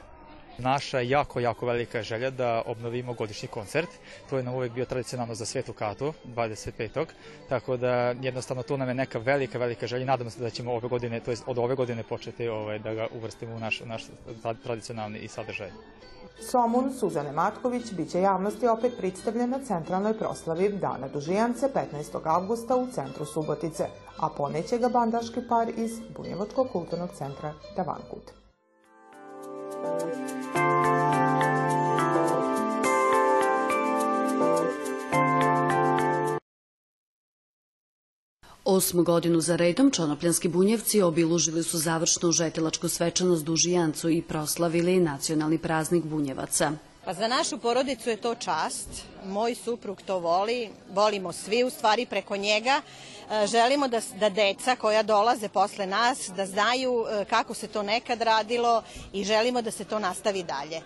Naša 0.58 1.00
jako, 1.00 1.39
jako 1.39 1.65
velika 1.65 2.04
želja 2.04 2.30
da 2.30 2.62
obnovimo 2.65 3.13
godišnji 3.13 3.48
koncert. 3.48 3.89
To 4.30 4.38
je 4.38 4.43
nam 4.43 4.54
uvek 4.54 4.72
bio 4.72 4.86
tradicionalno 4.86 5.36
za 5.36 5.45
Svetu 5.45 5.74
Katu, 5.74 6.13
25. 6.26 7.06
Tako 7.50 7.78
da 7.78 7.93
jednostavno 8.22 8.63
to 8.63 8.78
nam 8.78 8.88
je 8.88 8.93
neka 8.93 9.19
velika, 9.19 9.58
velika 9.58 9.88
želja. 9.88 10.06
Nadamo 10.06 10.30
se 10.30 10.39
da 10.39 10.50
ćemo 10.50 10.74
ove 10.74 10.88
godine, 10.88 11.19
to 11.19 11.32
jest 11.32 11.43
od 11.48 11.58
ove 11.58 11.76
godine 11.76 12.04
početi 12.04 12.48
ovaj, 12.48 12.80
da 12.80 12.93
ga 12.93 13.08
uvrstimo 13.13 13.56
u 13.56 13.60
naš, 13.60 13.80
naš 13.80 14.04
tradicionalni 14.63 15.19
i 15.19 15.28
sadržaj. 15.28 15.72
Somun 16.39 16.94
Suzane 16.94 17.32
Matković 17.32 17.94
biće 17.94 18.22
javnosti 18.22 18.67
opet 18.67 18.94
predstavljen 18.98 19.50
na 19.50 19.60
centralnoj 19.60 20.17
proslavi 20.17 20.70
Dana 20.70 21.08
Dužijance 21.08 21.70
15. 21.94 22.20
avgusta 22.24 22.76
u 22.76 22.88
centru 22.88 23.26
Subotice, 23.26 23.88
a 24.20 24.30
poneće 24.38 24.78
ga 24.78 24.89
bandaški 24.89 25.41
par 25.50 25.70
iz 25.70 25.91
Bunjevačkog 26.17 26.67
kulturnog 26.72 27.10
centra 27.17 27.54
Tavankut. 27.76 28.41
Osmu 38.65 39.04
godinu 39.04 39.41
za 39.41 39.56
redom 39.56 39.91
čonopljanski 39.91 40.47
bunjevci 40.47 41.02
obilužili 41.02 41.63
su 41.63 41.78
završnu 41.78 42.32
žetilačku 42.32 42.89
svečanost 42.89 43.45
Dužijancu 43.45 44.10
i 44.10 44.21
proslavili 44.21 45.00
nacionalni 45.00 45.58
praznik 45.58 46.04
bunjevaca. 46.04 46.71
Pa 47.06 47.13
za 47.13 47.28
našu 47.28 47.58
porodicu 47.58 48.10
je 48.10 48.17
to 48.17 48.36
čast. 48.36 48.89
Moj 49.26 49.56
suprug 49.56 50.02
to 50.02 50.19
voli, 50.19 50.69
volimo 50.93 51.34
svi 51.34 51.63
u 51.63 51.69
stvari 51.69 52.06
preko 52.06 52.38
njega. 52.38 52.82
E, 53.32 53.47
želimo 53.47 53.88
da, 53.88 54.02
da 54.19 54.30
deca 54.30 54.76
koja 54.76 55.04
dolaze 55.04 55.50
posle 55.50 55.86
nas 55.86 56.30
da 56.36 56.45
znaju 56.45 57.06
e, 57.10 57.26
kako 57.26 57.54
se 57.54 57.67
to 57.67 57.84
nekad 57.84 58.21
radilo 58.21 58.84
i 59.13 59.24
želimo 59.24 59.62
da 59.62 59.71
se 59.71 59.86
to 59.86 60.00
nastavi 60.00 60.43
dalje. 60.43 60.78
E, 60.78 60.84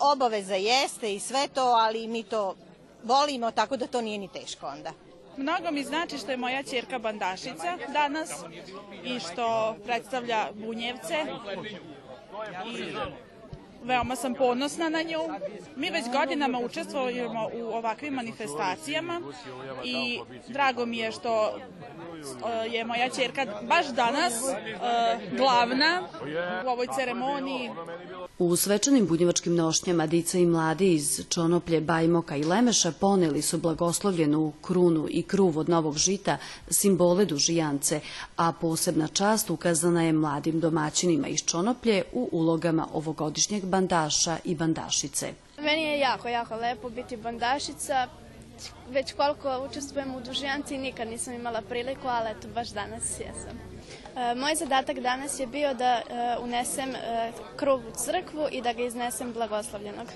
obaveza 0.00 0.54
jeste 0.54 1.14
i 1.14 1.20
sve 1.20 1.48
to, 1.48 1.64
ali 1.64 2.08
mi 2.08 2.22
to 2.22 2.54
volimo 3.02 3.50
tako 3.50 3.76
da 3.76 3.86
to 3.86 4.00
nije 4.00 4.18
ni 4.18 4.28
teško 4.28 4.66
onda. 4.66 4.92
Mnogo 5.36 5.70
mi 5.70 5.82
znači 5.84 6.18
što 6.18 6.30
je 6.30 6.36
moja 6.36 6.62
čerka 6.62 6.98
bandašica 6.98 7.78
danas 7.92 8.30
i 9.04 9.20
što 9.20 9.76
predstavlja 9.84 10.48
bunjevce 10.54 11.14
i 12.66 12.94
veoma 13.84 14.16
sam 14.16 14.34
ponosna 14.34 14.88
na 14.88 15.02
nju. 15.02 15.20
Mi 15.76 15.90
već 15.90 16.04
godinama 16.12 16.58
učestvujemo 16.58 17.50
u 17.54 17.62
ovakvim 17.62 18.14
manifestacijama 18.14 19.20
i 19.84 20.20
drago 20.48 20.86
mi 20.86 20.98
je 20.98 21.12
što 21.12 21.58
je 22.70 22.84
moja 22.84 23.08
čerka 23.08 23.46
baš 23.62 23.86
danas 23.86 24.34
glavna 25.36 26.02
u 26.66 26.68
ovoj 26.68 26.86
ceremoniji. 26.96 27.70
U 28.38 28.56
svečanim 28.56 29.06
bunjevačkim 29.06 29.54
nošnjama 29.54 30.06
dica 30.06 30.38
i 30.38 30.46
mladi 30.46 30.92
iz 30.92 31.20
Čonoplje, 31.28 31.80
Bajmoka 31.80 32.36
i 32.36 32.44
Lemeša 32.44 32.92
poneli 33.00 33.42
su 33.42 33.58
blagoslovljenu 33.58 34.52
krunu 34.62 35.06
i 35.10 35.22
kruv 35.22 35.58
od 35.58 35.68
novog 35.68 35.96
žita, 35.96 36.36
simbole 36.70 37.24
dužijance, 37.24 38.00
a 38.36 38.52
posebna 38.52 39.08
čast 39.08 39.50
ukazana 39.50 40.02
je 40.02 40.12
mladim 40.12 40.60
domaćinima 40.60 41.28
iz 41.28 41.44
Čonoplje 41.44 42.02
u 42.12 42.28
ulogama 42.32 42.88
ovogodišnjeg 42.92 43.64
bandaša 43.64 44.38
i 44.44 44.54
bandašice. 44.54 45.32
Meni 45.58 45.82
je 45.82 45.98
jako, 45.98 46.28
jako 46.28 46.56
lepo 46.56 46.90
biti 46.90 47.16
bandašica. 47.16 48.08
Već 48.90 49.12
koliko 49.12 49.66
učestvujem 49.70 50.14
u 50.14 50.20
dužijanci 50.20 50.78
nikad 50.78 51.08
nisam 51.08 51.34
imala 51.34 51.62
priliku, 51.68 52.08
ali 52.08 52.30
eto 52.30 52.48
baš 52.54 52.68
danas 52.68 53.20
jesam. 53.20 53.58
E, 54.16 54.34
moj 54.34 54.54
zadatak 54.54 54.98
danas 54.98 55.40
je 55.40 55.46
bio 55.46 55.74
da 55.74 55.84
e, 55.84 56.02
unesem 56.40 56.90
e, 56.90 57.32
krug 57.56 57.80
u 57.80 57.92
crkvu 58.04 58.46
i 58.50 58.62
da 58.62 58.72
ga 58.72 58.82
iznesem 58.82 59.32
blagoslovljenog. 59.32 60.06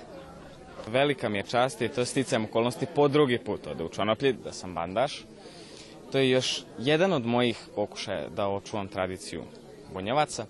Velika 0.87 1.29
mi 1.29 1.37
je 1.37 1.43
čast 1.43 1.81
i 1.81 1.89
to 1.89 2.05
sticajem 2.05 2.45
okolnosti 2.45 2.85
po 2.95 3.07
drugi 3.07 3.37
put 3.37 3.67
od 3.67 3.81
u 3.81 3.89
Čonoplji, 3.89 4.33
da 4.33 4.53
sam 4.53 4.73
bandaš. 4.73 5.25
To 6.11 6.17
je 6.17 6.29
još 6.29 6.63
jedan 6.77 7.13
od 7.13 7.25
mojih 7.25 7.57
pokušaja 7.75 8.29
da 8.29 8.47
očuvam 8.47 8.87
tradiciju 8.87 9.43
bunjevaca. 9.93 10.45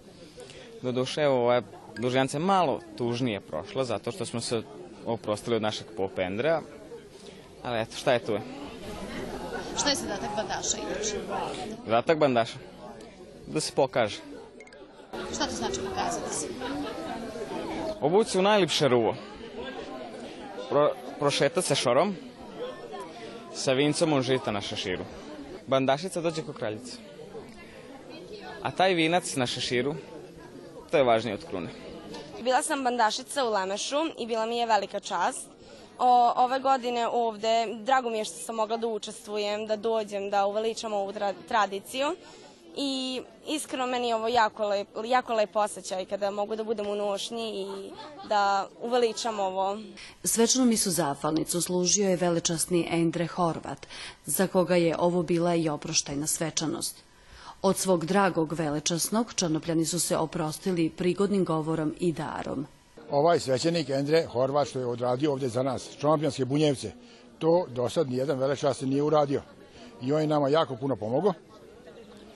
Doduše, 0.81 1.27
ova 1.27 1.61
dužjanca 1.97 2.37
je 2.37 2.43
malo 2.43 2.79
tužnije 2.97 3.41
prošla, 3.41 3.83
zato 3.83 4.11
što 4.11 4.25
smo 4.25 4.41
se 4.41 4.61
oprostili 5.05 5.55
od 5.55 5.61
našeg 5.61 5.87
popa 5.97 6.21
Andreja. 6.21 6.61
Ali 7.63 7.79
eto, 7.81 7.95
šta 7.95 8.13
je 8.13 8.25
tu? 8.25 8.39
Šta 9.79 9.89
je 9.89 9.95
zadatak 9.95 10.29
bandaša 10.35 10.77
inače? 10.77 11.15
Zadatak 11.85 12.17
bandaša? 12.17 12.57
Da 13.47 13.59
se 13.59 13.71
pokaže. 13.75 14.17
Šta 15.33 15.45
to 15.45 15.55
znači 15.55 15.79
pokazati 15.89 16.35
se? 16.35 16.47
Obuci 18.01 18.39
u 18.39 18.41
najlipše 18.41 18.87
ruvo. 18.87 19.15
Pro, 20.69 20.91
prošeta 21.19 21.61
se 21.61 21.75
šorom 21.75 22.15
sa 23.53 23.73
vincom 23.73 24.13
on 24.13 24.21
žita 24.21 24.51
na 24.51 24.61
šeširu. 24.61 25.03
Bandašica 25.67 26.21
dođe 26.21 26.41
ko 26.41 26.53
kraljica. 26.53 26.97
A 28.61 28.71
taj 28.71 28.93
vinac 28.93 29.35
na 29.35 29.47
šeširu, 29.47 29.95
to 30.91 30.97
je 30.97 31.03
važnije 31.03 31.33
od 31.33 31.45
krune. 31.49 31.69
Bila 32.41 32.61
sam 32.63 32.83
bandašica 32.83 33.45
u 33.45 33.49
Lemešu 33.49 33.97
i 34.17 34.27
bila 34.27 34.45
mi 34.45 34.57
je 34.57 34.65
velika 34.65 34.99
čast. 34.99 35.47
O, 35.99 36.33
ove 36.35 36.59
godine 36.59 37.07
ovde, 37.07 37.77
drago 37.83 38.09
mi 38.09 38.17
je 38.17 38.25
što 38.25 38.37
sam 38.37 38.55
mogla 38.55 38.77
da 38.77 38.87
učestvujem, 38.87 39.67
da 39.67 39.75
dođem, 39.75 40.29
da 40.29 40.45
uveličam 40.45 40.93
ovu 40.93 41.13
tra 41.13 41.33
tradiciju 41.47 42.15
i 42.75 43.21
iskreno 43.47 43.87
meni 43.87 44.07
je 44.07 44.15
ovo 44.15 44.27
jako 44.27 44.67
lep, 44.67 44.87
jako 45.05 45.33
lep 45.33 45.55
osjećaj 45.55 46.05
kada 46.05 46.31
mogu 46.31 46.55
da 46.55 46.63
budem 46.63 46.87
u 46.87 46.95
nošnji 46.95 47.61
i 47.61 47.91
da 48.27 48.67
uveličam 48.81 49.39
ovo. 49.39 49.77
Svečanu 50.23 50.65
misu 50.65 50.91
zafalnicu 50.91 51.61
služio 51.61 52.09
je 52.09 52.15
velečasni 52.15 52.87
Endre 52.91 53.27
Horvat, 53.27 53.87
za 54.25 54.47
koga 54.47 54.75
je 54.75 54.95
ovo 54.99 55.23
bila 55.23 55.55
i 55.55 55.69
oproštajna 55.69 56.27
svečanost. 56.27 57.03
Od 57.61 57.77
svog 57.77 58.05
dragog 58.05 58.53
velečasnog 58.53 59.33
čanopljani 59.33 59.85
su 59.85 59.99
se 59.99 60.17
oprostili 60.17 60.89
prigodnim 60.89 61.45
govorom 61.45 61.95
i 61.99 62.11
darom. 62.11 62.67
Ovaj 63.11 63.39
svećenik 63.39 63.89
Endre 63.89 64.25
Horvat 64.25 64.67
što 64.67 64.79
je 64.79 64.85
odradio 64.85 65.31
ovde 65.31 65.49
za 65.49 65.63
nas, 65.63 65.89
čanopljanske 65.97 66.45
bunjevce, 66.45 66.91
to 67.39 67.65
do 67.69 67.89
sad 67.89 68.09
nijedan 68.09 68.39
velečasni 68.39 68.87
nije 68.87 69.03
uradio. 69.03 69.41
I 70.01 70.13
on 70.13 70.21
je 70.21 70.27
nama 70.27 70.49
jako 70.49 70.75
puno 70.75 70.95
pomogao 70.95 71.33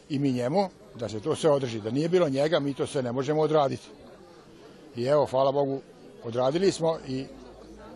i 0.10 0.20
mi 0.20 0.32
njemu 0.32 0.70
da 0.96 1.10
se 1.10 1.20
to 1.20 1.36
sve 1.36 1.50
održi. 1.50 1.82
Da 1.82 1.92
nije 1.92 2.10
bilo 2.10 2.30
njega, 2.30 2.60
mi 2.60 2.74
to 2.74 2.88
sve 2.88 3.04
ne 3.04 3.12
možemo 3.12 3.42
odraditi. 3.42 3.88
I 4.96 5.04
evo, 5.04 5.26
hvala 5.26 5.52
Bogu, 5.52 5.82
odradili 6.24 6.72
smo 6.72 6.98
i 7.08 7.26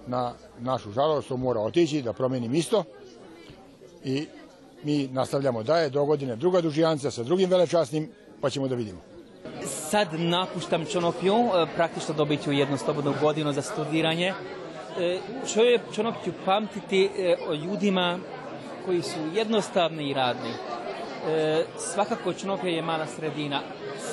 na 0.07 0.33
našu 0.59 0.91
žalost 0.91 1.27
to 1.27 1.37
mora 1.37 1.61
otići 1.61 2.01
da 2.01 2.13
promeni 2.13 2.49
misto 2.49 2.83
i 4.03 4.27
mi 4.83 5.07
nastavljamo 5.07 5.63
daje 5.63 5.89
do 5.89 6.05
godine 6.05 6.35
druga 6.35 6.61
dužijanca 6.61 7.11
sa 7.11 7.23
drugim 7.23 7.49
velečasnim, 7.49 8.11
pa 8.41 8.49
ćemo 8.49 8.67
da 8.67 8.75
vidimo. 8.75 9.16
Sad 9.67 10.07
napuštam 10.19 10.85
Čonopju, 10.85 11.35
praktično 11.75 12.13
dobit 12.13 12.43
ću 12.43 12.51
jednu 12.51 12.77
slobodnu 12.77 13.13
godinu 13.21 13.53
za 13.53 13.61
studiranje. 13.61 14.33
Čovjek 15.53 15.81
Čonopju 15.95 16.33
pamtiti 16.45 17.09
o 17.49 17.53
ljudima 17.53 18.19
koji 18.85 19.01
su 19.01 19.19
jednostavni 19.33 20.09
i 20.09 20.13
radni. 20.13 20.49
E, 21.27 21.63
svakako 21.77 22.33
Čonopje 22.33 22.73
je 22.73 22.81
mala 22.81 23.05
sredina. 23.05 23.61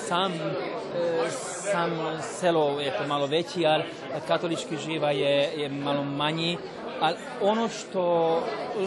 Sam, 0.08 0.32
e, 0.32 1.30
sam 1.72 1.90
selo 2.22 2.80
je 2.80 2.98
to 2.98 3.06
malo 3.06 3.26
veći, 3.26 3.66
ali 3.66 3.84
katolički 4.26 4.76
živa 4.76 5.10
je, 5.10 5.52
je 5.56 5.68
malo 5.68 6.04
manji. 6.04 6.58
Ali 7.00 7.16
ono 7.42 7.68
što, 7.68 8.42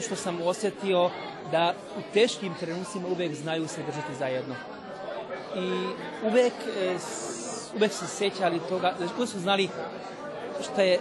što 0.05 0.15
sam 0.15 0.41
osjetio 0.41 1.09
da 1.51 1.73
u 1.97 2.01
teškim 2.13 2.53
trenucima 2.59 3.07
uvek 3.07 3.33
znaju 3.33 3.67
se 3.67 3.81
držati 3.81 4.15
zajedno. 4.19 4.55
I 5.57 5.87
uvek, 6.27 6.53
e, 6.81 6.97
uvek 7.75 7.91
se 7.91 8.07
sećali 8.07 8.59
toga, 8.69 8.93
uvek 9.17 9.29
su 9.29 9.39
znali 9.39 9.69
šta 10.63 10.81
je, 10.81 10.99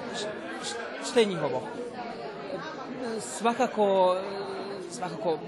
šta 1.10 1.20
je 1.20 1.26
njihovo. 1.26 1.62
Svakako, 3.20 4.16
svakako 4.90 5.38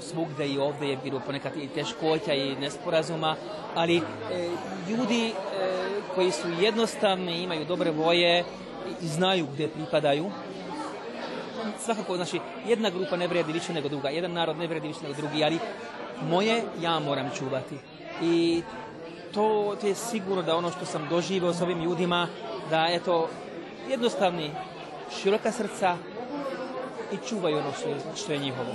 svugde 0.00 0.48
i 0.48 0.58
ovde 0.58 0.88
je 0.88 0.98
bilo 1.04 1.20
ponekad 1.26 1.56
i 1.56 1.68
teškoća 1.68 2.34
i 2.34 2.56
nesporazuma, 2.56 3.36
ali 3.74 3.96
e, 3.96 4.02
ljudi 4.88 5.26
e, 5.26 5.32
koji 6.14 6.30
su 6.30 6.48
jednostavni, 6.60 7.42
imaju 7.42 7.64
dobre 7.64 7.90
voje 7.90 8.44
i 9.02 9.06
znaju 9.06 9.46
gde 9.54 9.68
pripadaju, 9.68 10.30
svakako, 11.78 12.16
znači, 12.16 12.40
jedna 12.66 12.90
grupa 12.90 13.16
ne 13.16 13.26
vredi 13.26 13.52
više 13.52 13.72
nego 13.72 13.88
druga, 13.88 14.08
jedan 14.08 14.32
narod 14.32 14.58
ne 14.58 14.66
vredi 14.66 14.88
više 14.88 15.00
nego 15.02 15.14
drugi, 15.14 15.44
ali 15.44 15.58
moje 16.22 16.62
ja 16.80 16.98
moram 16.98 17.30
čuvati. 17.38 17.78
I 18.22 18.62
to, 19.32 19.76
to 19.80 19.86
je 19.86 19.94
sigurno 19.94 20.42
da 20.42 20.56
ono 20.56 20.70
što 20.70 20.86
sam 20.86 21.08
doživao 21.10 21.54
s 21.54 21.62
ovim 21.62 21.82
ljudima, 21.82 22.28
da 22.70 22.86
eto, 22.90 23.28
jednostavni, 23.90 24.50
široka 25.22 25.52
srca 25.52 25.96
i 27.12 27.28
čuvaju 27.28 27.58
ono 27.58 27.72
što 27.72 27.88
je, 27.88 27.96
što 28.16 28.32
je 28.32 28.38
njihovo. 28.38 28.70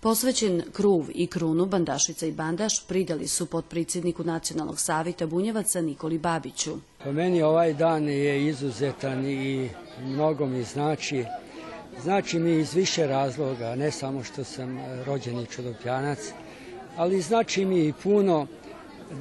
Posvećen 0.00 0.62
kruv 0.72 1.04
i 1.14 1.26
krunu 1.26 1.66
Bandašica 1.66 2.26
i 2.26 2.32
Bandaš 2.32 2.86
pridali 2.86 3.28
su 3.28 3.46
potpredsjedniku 3.46 4.24
Nacionalnog 4.24 4.80
savjeta 4.80 5.26
Bunjevaca 5.26 5.80
Nikoli 5.80 6.18
Babiću. 6.18 6.72
Po 7.04 7.12
meni 7.12 7.42
ovaj 7.42 7.74
dan 7.74 8.08
je 8.08 8.46
izuzetan 8.46 9.26
i 9.26 9.70
mnogo 10.00 10.46
mi 10.46 10.62
znači. 10.62 11.24
Znači 12.02 12.38
mi 12.38 12.52
iz 12.52 12.74
više 12.74 13.06
razloga, 13.06 13.74
ne 13.74 13.90
samo 13.90 14.24
što 14.24 14.44
sam 14.44 14.78
rođeni 15.06 15.46
čudopjanac, 15.46 16.18
ali 16.96 17.20
znači 17.20 17.64
mi 17.64 17.86
i 17.86 17.92
puno 18.02 18.46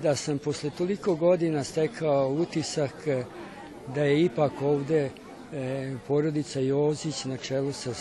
da 0.01 0.15
sam 0.15 0.38
posle 0.38 0.69
toliko 0.69 1.15
godina 1.15 1.63
stekao 1.63 2.29
utisak 2.29 3.07
da 3.95 4.03
je 4.03 4.23
ipak 4.23 4.51
ovde 4.62 5.10
e, 5.53 5.93
porodica 6.07 6.60
Jozić 6.60 7.25
na 7.25 7.38
čelu 7.38 7.71
sa 7.71 7.91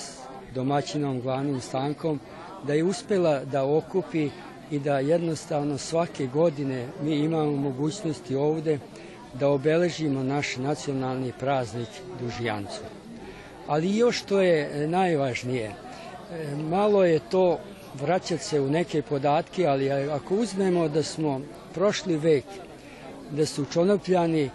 domaćinom 0.55 1.21
glavnim 1.21 1.61
stankom 1.61 2.21
da 2.67 2.75
je 2.75 2.85
uspela 2.85 3.45
da 3.45 3.77
okupi 3.77 4.31
i 4.71 4.79
da 4.79 4.99
jednostavno 4.99 5.79
svake 5.79 6.27
godine 6.27 6.87
mi 7.03 7.17
imamo 7.17 7.57
mogućnosti 7.57 8.35
ovde 8.35 8.79
da 9.35 9.49
obeležimo 9.49 10.23
naš 10.23 10.57
nacionalni 10.57 11.33
praznik 11.41 11.89
Dužijancu. 12.21 12.81
Ali 13.67 13.97
još 13.97 14.19
što 14.19 14.41
je 14.41 14.89
najvažnije, 14.89 15.75
malo 16.71 17.05
je 17.05 17.21
to 17.31 17.59
vraćati 17.95 18.45
se 18.45 18.61
u 18.61 18.71
neke 18.71 19.03
podatke, 19.03 19.67
ali 19.67 19.91
ako 19.91 20.35
uzmemo 20.35 20.89
da 20.89 21.03
smo 21.03 21.41
prošli 21.75 22.17
vek, 22.17 22.45
da 23.31 23.47
su 23.47 23.65
čonopljani 23.73 24.51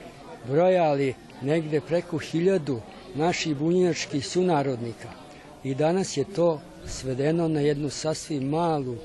brojali 0.48 1.14
negde 1.42 1.82
preko 1.82 2.18
hiljadu 2.18 2.82
naših 3.16 3.56
bunjevačkih 3.56 4.28
sunarodnika 4.28 5.10
i 5.64 5.76
danas 5.76 6.18
je 6.18 6.24
to 6.24 6.62
svedeno 6.88 7.48
na 7.48 7.60
jednu 7.60 7.90
sasvim 7.90 8.50
malu 8.50 8.96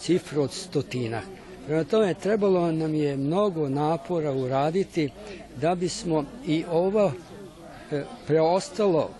cifru 0.00 0.42
od 0.42 0.52
stotinak. 0.52 1.24
Prema 1.66 1.84
tome, 1.84 2.14
trebalo 2.14 2.72
nam 2.72 2.94
je 2.94 3.16
mnogo 3.16 3.68
napora 3.68 4.32
uraditi 4.32 5.10
da 5.56 5.74
bismo 5.74 6.24
i 6.46 6.64
ovo 6.70 7.12
e, 7.92 8.04
preostalo 8.26 9.10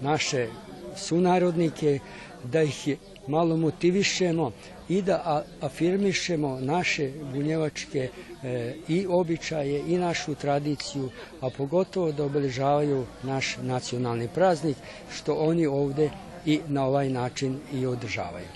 naše 0.00 0.48
sunarodnike, 0.96 1.98
da 2.44 2.62
ih 2.62 2.96
malo 3.28 3.56
motivišemo 3.56 4.52
i 4.88 5.02
da 5.02 5.44
afirmišemo 5.60 6.60
naše 6.60 7.12
bunjevačke 7.32 8.08
e, 8.42 8.74
i 8.88 9.06
običaje 9.06 9.82
i 9.88 9.98
našu 9.98 10.34
tradiciju, 10.34 11.10
a 11.40 11.50
pogotovo 11.50 12.12
da 12.12 12.24
obeležavaju 12.24 13.06
naš 13.22 13.56
nacionalni 13.62 14.28
praznik, 14.34 14.76
što 15.16 15.34
oni 15.34 15.66
ovde 15.66 16.10
i 16.46 16.60
na 16.68 16.86
ovaj 16.86 17.10
način 17.10 17.58
i 17.72 17.86
održavaju. 17.86 18.46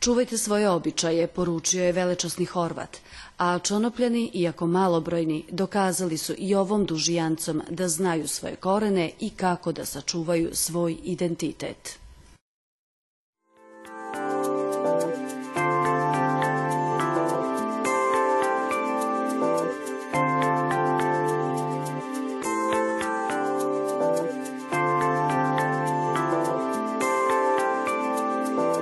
Čuvajte 0.00 0.38
svoje 0.38 0.70
običaje, 0.70 1.26
poručio 1.26 1.84
je 1.84 1.92
velečasni 1.92 2.44
Horvat, 2.44 2.96
a 3.38 3.58
čonopljani, 3.58 4.30
iako 4.34 4.66
malobrojni, 4.66 5.44
dokazali 5.50 6.18
su 6.18 6.34
i 6.38 6.54
ovom 6.54 6.86
dužijancom 6.86 7.62
da 7.70 7.88
znaju 7.88 8.28
svoje 8.28 8.56
korene 8.56 9.10
i 9.20 9.30
kako 9.30 9.72
da 9.72 9.84
sačuvaju 9.84 10.50
svoj 10.52 10.96
identitet. 11.02 12.01